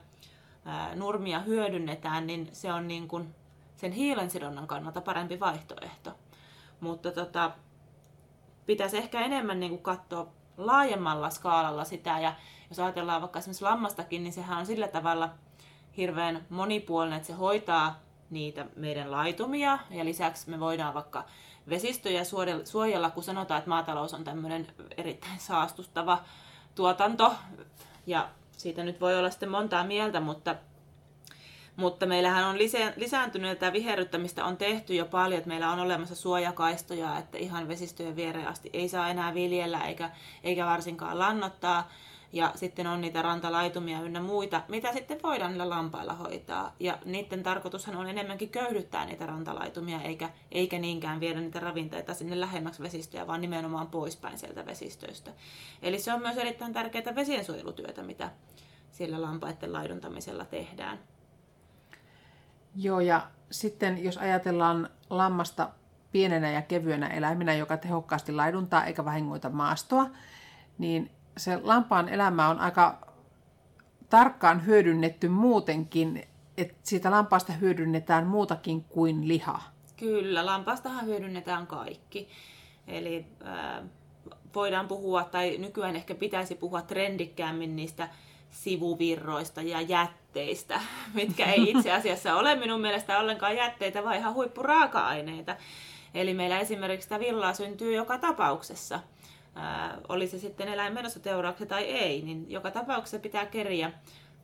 nurmia 0.95 1.41
hyödynnetään, 1.41 2.27
niin 2.27 2.49
se 2.53 2.73
on 2.73 2.89
niin 2.89 3.09
kuin 3.09 3.35
sen 3.77 3.93
hiilen 3.93 4.31
sidonnan 4.31 4.67
kannalta 4.67 5.01
parempi 5.01 5.41
vaihtoehto. 5.41 6.20
Mutta 6.81 7.13
tota, 7.13 7.51
pitäisi 8.67 8.97
ehkä 8.97 9.21
enemmän 9.21 9.61
niin 9.61 9.71
kuin 9.71 9.83
katsoa 9.83 10.27
laajemmalla 10.57 11.31
skaalalla 11.31 11.85
sitä. 11.85 12.19
Ja 12.21 12.35
jos 12.69 12.79
ajatellaan 12.79 13.21
vaikka 13.21 13.39
esimerkiksi 13.39 13.65
lammastakin, 13.65 14.23
niin 14.23 14.33
sehän 14.33 14.59
on 14.59 14.67
sillä 14.67 14.89
tavalla 14.89 15.31
hirveän 15.97 16.47
monipuolinen, 16.49 17.17
että 17.17 17.27
se 17.27 17.33
hoitaa 17.33 18.01
niitä 18.31 18.67
meidän 18.77 19.11
laitumia. 19.11 19.79
Ja 19.91 20.05
lisäksi 20.05 20.51
me 20.51 20.61
voidaan 20.61 20.95
vaikka 20.95 21.25
vesistöjä 21.69 22.23
suojella, 22.65 23.11
kun 23.11 23.23
sanotaan, 23.23 23.59
että 23.59 23.71
maatalous 23.71 24.15
on 24.15 24.25
tämmöinen 24.25 24.67
erittäin 24.97 25.41
saastustava 25.41 26.19
tuotanto. 26.75 27.35
Ja 28.07 28.29
siitä 28.53 28.85
nyt 28.85 29.01
voi 29.01 29.19
olla 29.19 29.31
sitten 29.31 29.51
montaa 29.51 29.85
mieltä, 29.85 30.21
mutta 30.21 30.55
mutta 31.77 32.07
meillähän 32.07 32.45
on 32.45 32.59
lisääntynyt 32.97 33.59
tämä 33.59 33.73
viherryttämistä 33.73 34.45
on 34.45 34.57
tehty 34.57 34.95
jo 34.95 35.05
paljon, 35.05 35.39
että 35.39 35.49
meillä 35.49 35.71
on 35.71 35.81
olemassa 35.81 36.15
suojakaistoja, 36.15 37.19
että 37.19 37.39
ihan 37.39 37.69
vesistöjen 37.69 38.17
viereen 38.17 38.49
asti 38.49 38.71
ei 38.73 38.89
saa 38.89 39.09
enää 39.09 39.35
viljellä 39.35 39.85
eikä, 39.85 40.11
eikä 40.45 40.67
varsinkaan 40.67 41.19
lannottaa. 41.19 41.91
Ja 42.33 42.53
sitten 42.55 42.87
on 42.87 43.01
niitä 43.01 43.23
rantalaitumia 43.23 44.01
ynnä 44.01 44.21
muita, 44.21 44.63
mitä 44.69 44.93
sitten 44.93 45.19
voidaan 45.23 45.51
niillä 45.51 45.69
lampailla 45.69 46.15
hoitaa. 46.15 46.75
Ja 46.81 46.99
niiden 47.05 47.43
tarkoitushan 47.43 47.97
on 47.97 48.09
enemmänkin 48.09 48.49
köyhdyttää 48.49 49.07
niitä 49.07 49.27
rantalaitumia, 49.27 50.03
eikä, 50.03 50.31
eikä 50.53 50.79
niinkään 50.79 51.21
viedä 51.21 51.41
niitä 51.41 51.61
ravinteita 51.61 52.15
sinne 52.15 52.41
lähemmäksi 52.41 52.83
vesistöjä, 52.83 53.27
vaan 53.27 53.41
nimenomaan 53.41 53.87
poispäin 53.87 54.39
sieltä 54.39 54.67
vesistöistä. 54.67 55.31
Eli 55.83 55.99
se 55.99 56.13
on 56.13 56.21
myös 56.21 56.37
erittäin 56.37 56.73
tärkeää 56.73 57.15
vesiensuojelutyötä, 57.15 58.03
mitä 58.03 58.31
sillä 58.93 59.23
lampaiden 59.23 59.73
laiduntamisella 59.73 60.45
tehdään. 60.45 60.99
Joo, 62.77 63.01
ja 63.01 63.31
sitten 63.51 64.05
jos 64.05 64.19
ajatellaan 64.19 64.89
lammasta 65.11 65.71
pienenä 66.13 66.51
ja 66.51 66.63
kevyenä 66.63 67.07
eläimenä, 67.07 67.55
joka 67.55 67.77
tehokkaasti 67.77 68.33
laiduntaa 68.33 68.85
eikä 68.85 69.05
vahingoita 69.05 69.51
maastoa, 69.51 70.11
niin 70.79 71.11
se 71.37 71.61
lampaan 71.63 72.09
elämä 72.09 72.49
on 72.49 72.59
aika 72.59 73.15
tarkkaan 74.11 74.67
hyödynnetty 74.67 75.29
muutenkin, 75.29 76.23
että 76.57 76.75
siitä 76.83 77.11
lampaasta 77.11 77.53
hyödynnetään 77.53 78.27
muutakin 78.27 78.85
kuin 78.85 79.29
liha. 79.29 79.61
Kyllä, 79.97 80.47
lampaastahan 80.47 81.07
hyödynnetään 81.07 81.67
kaikki. 81.67 82.29
Eli 82.87 83.27
äh, 83.47 83.83
voidaan 84.55 84.89
puhua, 84.89 85.25
tai 85.25 85.59
nykyään 85.59 85.97
ehkä 85.97 86.15
pitäisi 86.15 86.55
puhua 86.55 86.83
trendikkäämmin 86.83 87.77
niistä 87.77 88.09
sivuvirroista 88.51 89.63
ja 89.63 89.81
jätteistä, 89.81 90.20
mitkä 91.15 91.47
ei 91.47 91.71
itse 91.71 91.93
asiassa 91.99 92.37
ole 92.37 92.55
minun 92.55 92.81
mielestä 92.81 93.19
ollenkaan 93.19 93.57
jätteitä, 93.57 94.05
vaan 94.05 94.17
ihan 94.17 94.35
huippuraaka-aineita. 94.35 95.57
Eli 96.15 96.35
meillä 96.35 96.59
esimerkiksi 96.59 97.05
sitä 97.05 97.21
villaa 97.21 97.55
syntyy 97.55 97.95
joka 97.95 98.19
tapauksessa. 98.19 99.01
Ää, 99.55 99.99
oli 100.09 100.27
se 100.27 100.39
sitten 100.39 100.69
eläin 100.69 100.93
menossa 100.93 101.21
teuraaksi 101.21 101.67
tai 101.67 101.85
ei, 101.85 102.23
niin 102.23 102.51
joka 102.51 102.71
tapauksessa 102.71 103.19
pitää 103.19 103.47
keriä 103.47 103.93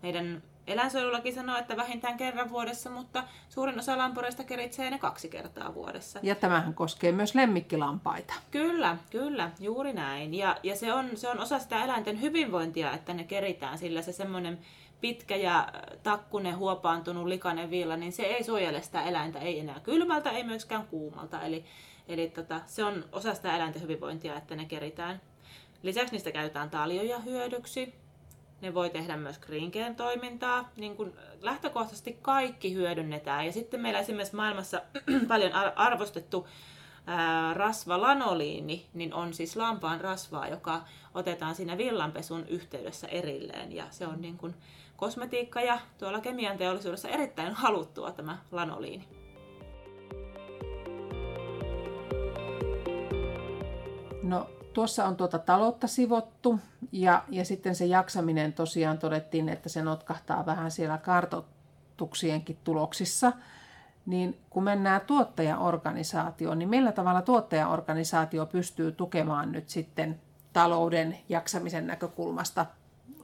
meidän 0.02 0.42
Eläinsuojelulaki 0.66 1.32
sanoo, 1.32 1.56
että 1.56 1.76
vähintään 1.76 2.16
kerran 2.16 2.50
vuodessa, 2.50 2.90
mutta 2.90 3.24
suurin 3.48 3.78
osa 3.78 3.98
lampureista 3.98 4.44
keritsee 4.44 4.90
ne 4.90 4.98
kaksi 4.98 5.28
kertaa 5.28 5.74
vuodessa. 5.74 6.18
Ja 6.22 6.34
tämähän 6.34 6.74
koskee 6.74 7.12
myös 7.12 7.34
lemmikkilampaita. 7.34 8.34
Kyllä, 8.50 8.96
kyllä, 9.10 9.50
juuri 9.60 9.92
näin. 9.92 10.34
Ja, 10.34 10.56
ja 10.62 10.76
se, 10.76 10.92
on, 10.92 11.10
se 11.14 11.28
on 11.28 11.40
osa 11.40 11.58
sitä 11.58 11.84
eläinten 11.84 12.20
hyvinvointia, 12.20 12.92
että 12.92 13.14
ne 13.14 13.24
keritään, 13.24 13.78
sillä 13.78 14.02
se 14.02 14.12
semmoinen 14.12 14.58
pitkä 15.00 15.36
ja 15.36 15.72
takkunen 16.02 16.56
huopaantunut 16.56 17.26
likainen 17.26 17.70
villa, 17.70 17.96
niin 17.96 18.12
se 18.12 18.22
ei 18.22 18.44
suojele 18.44 18.82
sitä 18.82 19.02
eläintä, 19.02 19.38
ei 19.38 19.60
enää 19.60 19.80
kylmältä, 19.80 20.30
ei 20.30 20.44
myöskään 20.44 20.86
kuumalta. 20.86 21.42
Eli, 21.42 21.64
eli 22.08 22.28
tota, 22.28 22.60
se 22.66 22.84
on 22.84 23.04
osa 23.12 23.34
sitä 23.34 23.56
eläinten 23.56 23.82
hyvinvointia, 23.82 24.36
että 24.36 24.56
ne 24.56 24.64
keritään. 24.64 25.20
Lisäksi 25.82 26.12
niistä 26.12 26.32
käytetään 26.32 26.70
taljoja 26.70 27.18
hyödyksi. 27.18 27.94
Ne 28.60 28.74
voi 28.74 28.90
tehdä 28.90 29.16
myös 29.16 29.38
kriinkeen 29.38 29.96
toimintaa. 29.96 30.70
Niin 30.76 30.96
kuin 30.96 31.12
lähtökohtaisesti 31.40 32.18
kaikki 32.22 32.74
hyödynnetään. 32.74 33.46
Ja 33.46 33.52
sitten 33.52 33.80
meillä 33.80 34.00
esimerkiksi 34.00 34.36
maailmassa 34.36 34.82
paljon 35.28 35.52
arvostettu 35.76 36.48
ää, 37.06 37.54
rasva 37.54 38.00
lanoliini, 38.00 38.86
niin 38.94 39.14
on 39.14 39.34
siis 39.34 39.56
lampaan 39.56 40.00
rasvaa, 40.00 40.48
joka 40.48 40.84
otetaan 41.14 41.54
siinä 41.54 41.78
villanpesun 41.78 42.46
yhteydessä 42.48 43.06
erilleen. 43.06 43.72
Ja 43.72 43.86
se 43.90 44.06
on 44.06 44.20
niin 44.20 44.38
kuin 44.38 44.54
kosmetiikka 44.96 45.60
ja 45.60 45.78
tuolla 45.98 46.20
kemian 46.20 46.58
teollisuudessa 46.58 47.08
erittäin 47.08 47.54
haluttua 47.54 48.12
tämä 48.12 48.38
lanoliini. 48.50 49.08
No 54.22 54.50
tuossa 54.72 55.04
on 55.04 55.16
tuota 55.16 55.38
taloutta 55.38 55.86
sivottu 55.86 56.60
ja, 56.92 57.24
ja 57.28 57.44
sitten 57.44 57.74
se 57.74 57.86
jaksaminen 57.86 58.52
tosiaan 58.52 58.98
todettiin, 58.98 59.48
että 59.48 59.68
se 59.68 59.82
notkahtaa 59.82 60.46
vähän 60.46 60.70
siellä 60.70 60.98
kartoituksienkin 60.98 62.58
tuloksissa. 62.64 63.32
Niin 64.06 64.40
kun 64.50 64.62
mennään 64.62 65.00
tuottajaorganisaatioon, 65.00 66.58
niin 66.58 66.68
millä 66.68 66.92
tavalla 66.92 67.22
tuottajaorganisaatio 67.22 68.46
pystyy 68.46 68.92
tukemaan 68.92 69.52
nyt 69.52 69.68
sitten 69.68 70.20
talouden 70.52 71.18
jaksamisen 71.28 71.86
näkökulmasta 71.86 72.66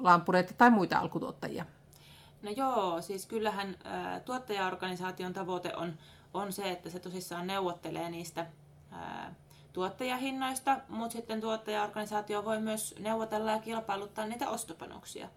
lampureita 0.02 0.54
tai 0.54 0.70
muita 0.70 0.98
alkutuottajia? 0.98 1.66
No 2.42 2.50
joo, 2.50 3.02
siis 3.02 3.26
kyllähän 3.26 3.76
ä, 3.86 4.20
tuottajaorganisaation 4.20 5.32
tavoite 5.32 5.76
on, 5.76 5.94
on 6.34 6.52
se, 6.52 6.70
että 6.70 6.90
se 6.90 6.98
tosissaan 6.98 7.46
neuvottelee 7.46 8.10
niistä 8.10 8.46
ä, 8.92 9.32
tuottajahinnoista, 9.72 10.76
mutta 10.88 11.12
sitten 11.12 11.40
tuottajaorganisaatio 11.40 12.44
voi 12.44 12.60
myös 12.60 12.94
neuvotella 12.98 13.50
ja 13.50 13.58
kilpailuttaa 13.58 14.26
niitä 14.26 14.50
ostopanoksia. 14.50 15.28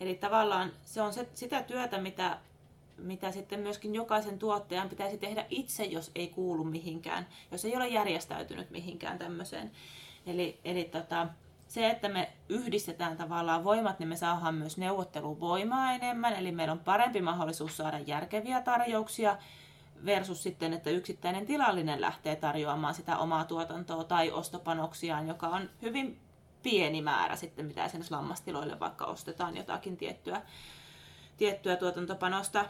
Eli 0.00 0.14
tavallaan 0.14 0.72
se 0.84 1.02
on 1.02 1.12
se, 1.12 1.28
sitä 1.34 1.62
työtä, 1.62 1.98
mitä, 1.98 2.38
mitä 2.98 3.30
sitten 3.30 3.60
myöskin 3.60 3.94
jokaisen 3.94 4.38
tuottajan 4.38 4.88
pitäisi 4.88 5.18
tehdä 5.18 5.46
itse, 5.50 5.84
jos 5.84 6.10
ei 6.14 6.28
kuulu 6.28 6.64
mihinkään, 6.64 7.26
jos 7.52 7.64
ei 7.64 7.76
ole 7.76 7.88
järjestäytynyt 7.88 8.70
mihinkään 8.70 9.18
tämmöiseen. 9.18 9.70
Eli, 10.26 10.60
eli 10.64 10.84
tota, 10.84 11.26
se, 11.74 11.90
että 11.90 12.08
me 12.08 12.32
yhdistetään 12.48 13.16
tavallaan 13.16 13.64
voimat, 13.64 13.98
niin 13.98 14.08
me 14.08 14.16
saadaan 14.16 14.54
myös 14.54 14.78
neuvotteluvoimaa 14.78 15.92
enemmän, 15.92 16.32
eli 16.32 16.52
meillä 16.52 16.72
on 16.72 16.78
parempi 16.78 17.20
mahdollisuus 17.20 17.76
saada 17.76 17.98
järkeviä 17.98 18.60
tarjouksia 18.60 19.38
versus 20.04 20.42
sitten, 20.42 20.72
että 20.72 20.90
yksittäinen 20.90 21.46
tilallinen 21.46 22.00
lähtee 22.00 22.36
tarjoamaan 22.36 22.94
sitä 22.94 23.18
omaa 23.18 23.44
tuotantoa 23.44 24.04
tai 24.04 24.30
ostopanoksiaan, 24.30 25.28
joka 25.28 25.46
on 25.48 25.70
hyvin 25.82 26.20
pieni 26.62 27.02
määrä 27.02 27.36
sitten, 27.36 27.66
mitä 27.66 27.84
esimerkiksi 27.84 28.14
lammastiloille 28.14 28.80
vaikka 28.80 29.04
ostetaan 29.04 29.56
jotakin 29.56 29.96
tiettyä, 29.96 30.42
tiettyä 31.36 31.76
tuotantopanosta, 31.76 32.64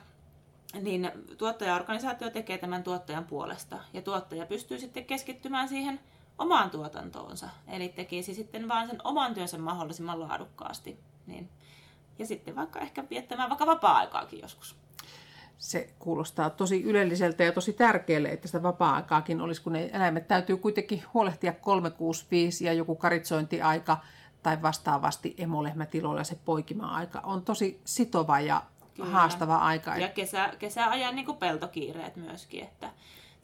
niin 0.80 1.10
tuottajaorganisaatio 1.38 2.30
tekee 2.30 2.58
tämän 2.58 2.82
tuottajan 2.82 3.24
puolesta. 3.24 3.78
Ja 3.92 4.02
tuottaja 4.02 4.46
pystyy 4.46 4.78
sitten 4.78 5.04
keskittymään 5.04 5.68
siihen 5.68 6.00
omaan 6.38 6.70
tuotantoonsa. 6.70 7.48
Eli 7.68 7.88
tekisi 7.88 8.34
sitten 8.34 8.68
vain 8.68 8.88
sen 8.88 9.00
oman 9.04 9.34
työnsä 9.34 9.58
mahdollisimman 9.58 10.20
laadukkaasti. 10.20 10.98
Niin. 11.26 11.48
Ja 12.18 12.26
sitten 12.26 12.56
vaikka 12.56 12.80
ehkä 12.80 13.04
viettämään 13.10 13.48
vaikka 13.48 13.66
vapaa-aikaakin 13.66 14.40
joskus 14.40 14.76
se 15.58 15.88
kuulostaa 15.98 16.50
tosi 16.50 16.82
ylelliseltä 16.82 17.44
ja 17.44 17.52
tosi 17.52 17.72
tärkeälle, 17.72 18.28
että 18.28 18.48
sitä 18.48 18.62
vapaa-aikaakin 18.62 19.40
olisi, 19.40 19.62
kun 19.62 19.72
ne 19.72 19.90
eläimet 19.92 20.28
täytyy 20.28 20.56
kuitenkin 20.56 21.02
huolehtia 21.14 21.52
365 21.52 22.64
ja 22.64 22.72
joku 22.72 22.96
karitsointiaika 22.96 23.96
tai 24.42 24.62
vastaavasti 24.62 25.34
emolehmätiloilla 25.38 26.24
se 26.24 26.38
poikima-aika 26.44 27.20
on 27.20 27.42
tosi 27.42 27.80
sitova 27.84 28.40
ja 28.40 28.62
Kyllä. 28.94 29.10
haastava 29.10 29.56
aika. 29.56 29.96
Ja 29.96 30.08
kesä, 30.08 30.52
kesäajan 30.58 31.16
niin 31.16 31.36
peltokiireet 31.36 32.16
myöskin, 32.16 32.64
että 32.64 32.90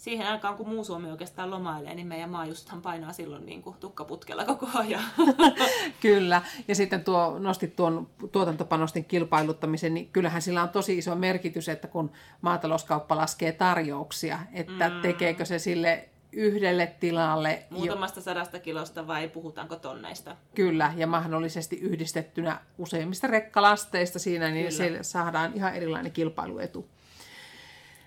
siihen 0.01 0.27
aikaan, 0.27 0.57
kun 0.57 0.69
muu 0.69 0.85
Suomi 0.85 1.11
oikeastaan 1.11 1.51
lomailee, 1.51 1.95
niin 1.95 2.07
meidän 2.07 2.31
maajusthan 2.31 2.83
painaa 2.83 3.13
silloin 3.13 3.47
niin 3.47 3.63
kuin 3.63 3.77
tukkaputkella 3.77 4.45
koko 4.45 4.67
ajan. 4.75 5.03
Kyllä, 6.03 6.43
ja 6.69 6.75
sitten 6.75 7.05
tuo, 7.05 7.39
nostit 7.39 7.77
tuon 7.77 8.09
tuotantopanostin 8.33 9.05
kilpailuttamisen, 9.05 9.95
niin 9.95 10.09
kyllähän 10.09 10.43
sillä 10.43 10.63
on 10.63 10.69
tosi 10.69 10.99
iso 10.99 11.15
merkitys, 11.15 11.69
että 11.69 11.89
kun 11.89 12.11
maatalouskauppa 12.41 13.17
laskee 13.17 13.53
tarjouksia, 13.53 14.39
että 14.53 14.89
mm. 14.89 15.01
tekeekö 15.03 15.45
se 15.45 15.59
sille 15.59 16.09
yhdelle 16.33 16.87
tilalle. 17.01 17.63
Muutamasta 17.71 18.21
sadasta 18.21 18.59
kilosta 18.59 19.07
vai 19.07 19.29
puhutaanko 19.29 19.77
tonneista? 19.77 20.37
Kyllä, 20.55 20.93
ja 20.97 21.07
mahdollisesti 21.07 21.77
yhdistettynä 21.77 22.61
useimmista 22.79 23.27
rekkalasteista 23.27 24.19
siinä, 24.19 24.51
niin 24.51 24.69
Kyllä. 24.77 25.03
saadaan 25.03 25.53
ihan 25.55 25.75
erilainen 25.75 26.13
kilpailuetu. 26.13 26.89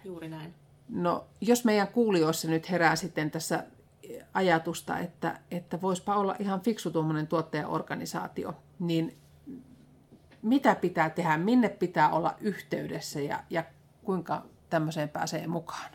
Juuri 0.05 0.29
näin. 0.29 0.62
No, 0.89 1.25
jos 1.41 1.65
meidän 1.65 1.87
kuulijoissa 1.87 2.47
nyt 2.47 2.69
herää 2.69 2.95
sitten 2.95 3.31
tässä 3.31 3.63
ajatusta, 4.33 4.99
että, 4.99 5.39
että 5.51 5.81
voispa 5.81 6.15
olla 6.15 6.35
ihan 6.39 6.61
fiksu 6.61 6.91
tuommoinen 6.91 7.27
tuottajaorganisaatio, 7.27 8.55
niin 8.79 9.17
mitä 10.41 10.75
pitää 10.75 11.09
tehdä, 11.09 11.37
minne 11.37 11.69
pitää 11.69 12.09
olla 12.09 12.35
yhteydessä 12.41 13.19
ja, 13.19 13.43
ja 13.49 13.63
kuinka 14.03 14.43
tämmöiseen 14.69 15.09
pääsee 15.09 15.47
mukaan? 15.47 15.91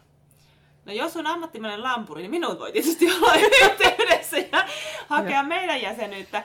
No 0.84 0.92
jos 0.92 1.16
on 1.16 1.26
ammattimainen 1.26 1.82
lampuri, 1.82 2.22
niin 2.22 2.30
minut 2.30 2.58
voi 2.58 2.72
tietysti 2.72 3.12
olla 3.12 3.34
yhteydessä 3.64 4.36
ja 4.38 4.68
hakea 5.08 5.42
meidän 5.42 5.82
jäsenyyttä. 5.82 6.42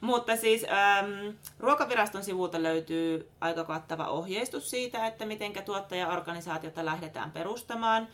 Mutta 0.00 0.36
siis 0.36 0.64
äm, 0.64 1.36
Ruokaviraston 1.58 2.24
sivulta 2.24 2.62
löytyy 2.62 3.30
aika 3.40 3.64
kattava 3.64 4.06
ohjeistus 4.08 4.70
siitä, 4.70 5.06
että 5.06 5.26
miten 5.26 5.52
tuottajaorganisaatiota 5.64 6.84
lähdetään 6.84 7.30
perustamaan. 7.30 8.08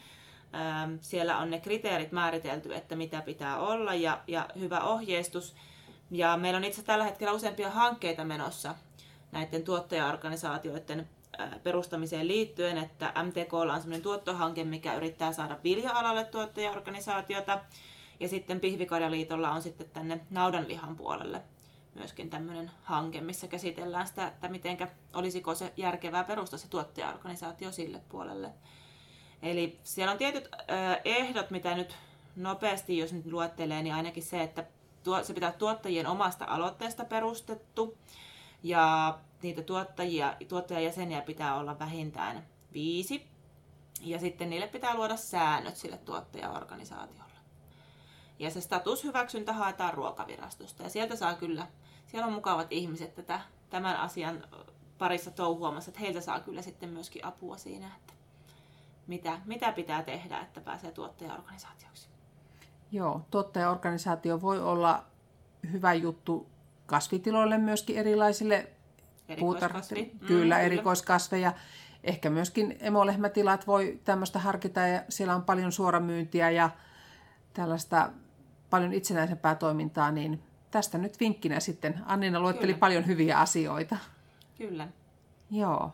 Ähm, 0.55 0.95
siellä 1.01 1.39
on 1.39 1.51
ne 1.51 1.61
kriteerit 1.61 2.13
määritelty, 2.13 2.75
että 2.75 2.97
mitä 2.97 3.21
pitää 3.21 3.59
olla 3.59 3.95
ja, 3.95 4.21
ja 4.27 4.49
hyvä 4.59 4.81
ohjeistus. 4.81 5.55
Ja 6.11 6.37
meillä 6.37 6.57
on 6.57 6.65
itse 6.65 6.83
tällä 6.83 7.05
hetkellä 7.05 7.33
useampia 7.33 7.71
hankkeita 7.71 8.25
menossa 8.25 8.75
näiden 9.33 9.65
tuottajaorganisaatioiden 9.65 11.09
äh, 11.41 11.51
perustamiseen 11.63 12.29
liittyen, 12.29 12.79
että 12.79 13.13
MTK 13.23 13.55
on 13.55 13.67
sellainen 13.67 14.03
tuottohanke, 14.03 14.65
mikä 14.65 14.95
yrittää 14.95 15.33
saada 15.33 15.59
vilja-alalle 15.65 16.25
tuottajaorganisaatiota, 16.25 17.61
ja 18.21 18.29
sitten 18.29 18.61
Pihvikarjaliitolla 18.61 19.51
on 19.51 19.63
sitten 19.63 19.91
tänne 19.91 20.21
naudanlihan 20.31 20.97
puolelle 20.97 21.43
myöskin 21.95 22.31
tämmöinen 22.31 22.71
hanke, 22.83 23.21
missä 23.21 23.47
käsitellään 23.49 24.07
sitä, 24.07 24.27
että 24.27 24.49
mitenkä, 24.49 24.89
olisiko 25.15 25.55
se 25.55 25.73
järkevää 25.77 26.25
perustaa 26.25 26.59
se 26.59 26.69
tuottajaorganisaatio 26.69 27.73
sille 27.73 28.01
puolelle. 28.09 28.51
Eli 29.43 29.81
siellä 29.83 30.13
on 30.13 30.19
tietyt 30.19 30.49
ehdot, 31.05 31.51
mitä 31.51 31.75
nyt 31.75 31.97
nopeasti, 32.37 32.99
jos 32.99 33.13
nyt 33.13 33.27
luettelee, 33.27 33.83
niin 33.83 33.95
ainakin 33.95 34.23
se, 34.23 34.43
että 34.43 34.65
se 35.23 35.35
pitää 35.35 35.53
tuottajien 35.53 36.07
omasta 36.07 36.45
aloitteesta 36.49 37.05
perustettu 37.05 37.99
ja 38.63 39.19
niitä 39.43 39.63
tuottajia, 39.63 40.37
tuottajajäseniä 40.49 41.21
pitää 41.21 41.55
olla 41.55 41.79
vähintään 41.79 42.47
viisi. 42.73 43.27
Ja 44.01 44.19
sitten 44.19 44.51
niille 44.51 44.67
pitää 44.67 44.95
luoda 44.95 45.17
säännöt 45.17 45.77
sille 45.77 45.99
tuottajaorganisaatiolle. 45.99 47.22
Ja 48.43 48.51
se 48.51 48.61
statushyväksyntä 48.61 49.53
haetaan 49.53 49.95
ruokavirastosta 49.95 50.83
ja 50.83 50.89
sieltä 50.89 51.17
saa 51.17 51.35
kyllä 51.35 51.67
siellä 52.07 52.27
on 52.27 52.33
mukavat 52.33 52.73
ihmiset 52.73 53.15
tätä, 53.15 53.41
tämän 53.71 53.97
asian 53.97 54.45
parissa 54.99 55.31
touhuamassa, 55.31 55.91
että 55.91 56.01
heiltä 56.01 56.21
saa 56.21 56.41
kyllä 56.41 56.63
sitten 56.63 56.89
myöskin 56.89 57.25
apua 57.25 57.57
siinä, 57.57 57.87
että 57.87 58.13
mitä, 59.07 59.41
mitä 59.45 59.73
pitää 59.73 60.03
tehdä, 60.03 60.39
että 60.39 60.61
pääsee 60.61 60.93
tuottajaorganisaatioksi. 60.93 62.09
Joo, 62.93 63.21
tuottajaorganisaatio 63.31 64.41
voi 64.41 64.61
olla 64.61 65.05
hyvä 65.73 65.95
juttu 65.95 66.47
kasvitiloille 66.87 67.59
myöskin 67.59 67.99
erilaisille 67.99 68.69
puutarhoille. 69.39 70.11
Mm, 70.13 70.27
kyllä, 70.27 70.61
erikoiskasveja. 70.61 71.53
Ehkä 72.05 72.31
myöskin 72.31 72.77
emolehmätilat 72.81 73.67
voi 73.67 74.01
tämmöistä 74.05 74.39
harkita 74.39 74.81
ja 74.81 75.03
siellä 75.09 75.35
on 75.35 75.43
paljon 75.43 75.73
suoramyyntiä 75.73 76.51
ja 76.51 76.71
tällaista 77.53 78.11
paljon 78.73 78.93
itsenäisempää 78.93 79.55
toimintaa, 79.55 80.11
niin 80.11 80.43
tästä 80.71 80.99
nyt 80.99 81.21
vinkkinä 81.21 81.61
sitten. 81.61 82.01
Annina 82.07 82.41
luetteli 82.41 82.73
Kyllä. 82.73 82.81
paljon 82.81 83.07
hyviä 83.07 83.39
asioita. 83.39 83.97
Kyllä. 84.59 84.89
Joo. 85.51 85.93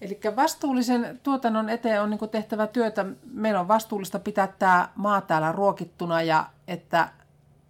Eli 0.00 0.20
vastuullisen 0.36 1.20
tuotannon 1.22 1.68
eteen 1.68 2.02
on 2.02 2.10
niin 2.10 2.30
tehtävä 2.30 2.66
työtä. 2.66 3.06
Meillä 3.32 3.60
on 3.60 3.68
vastuullista 3.68 4.18
pitää 4.18 4.46
tämä 4.46 4.88
maa 4.94 5.20
täällä 5.20 5.52
ruokittuna 5.52 6.22
ja 6.22 6.50
että 6.68 7.08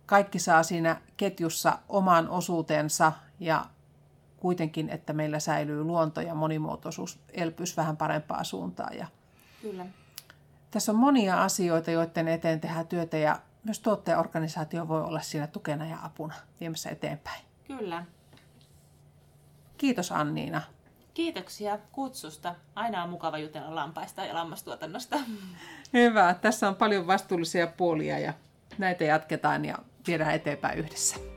kaikki 0.06 0.38
saa 0.38 0.62
siinä 0.62 1.00
ketjussa 1.16 1.78
oman 1.88 2.28
osuutensa 2.28 3.12
ja 3.40 3.66
kuitenkin, 4.36 4.88
että 4.88 5.12
meillä 5.12 5.38
säilyy 5.40 5.84
luonto 5.84 6.20
ja 6.20 6.34
monimuotoisuus 6.34 7.18
elpyisi 7.32 7.76
vähän 7.76 7.96
parempaa 7.96 8.44
suuntaan. 8.44 8.96
Ja 8.96 9.06
Kyllä. 9.62 9.86
Tässä 10.74 10.92
on 10.92 10.98
monia 10.98 11.42
asioita, 11.42 11.90
joiden 11.90 12.28
eteen 12.28 12.60
tehdään 12.60 12.86
työtä 12.86 13.16
ja 13.16 13.38
myös 13.64 13.80
tuottajaorganisaatio 13.80 14.88
voi 14.88 15.02
olla 15.02 15.20
siinä 15.20 15.46
tukena 15.46 15.86
ja 15.86 15.98
apuna 16.02 16.34
viemässä 16.60 16.90
eteenpäin. 16.90 17.44
Kyllä. 17.66 18.04
Kiitos 19.78 20.12
Anniina. 20.12 20.62
Kiitoksia 21.14 21.78
kutsusta. 21.92 22.54
Aina 22.74 23.02
on 23.02 23.10
mukava 23.10 23.38
jutella 23.38 23.74
lampaista 23.74 24.24
ja 24.24 24.34
lammastuotannosta. 24.34 25.16
Hyvä. 25.92 26.34
Tässä 26.34 26.68
on 26.68 26.76
paljon 26.76 27.06
vastuullisia 27.06 27.66
puolia 27.66 28.18
ja 28.18 28.34
näitä 28.78 29.04
jatketaan 29.04 29.64
ja 29.64 29.78
viedään 30.06 30.34
eteenpäin 30.34 30.78
yhdessä. 30.78 31.33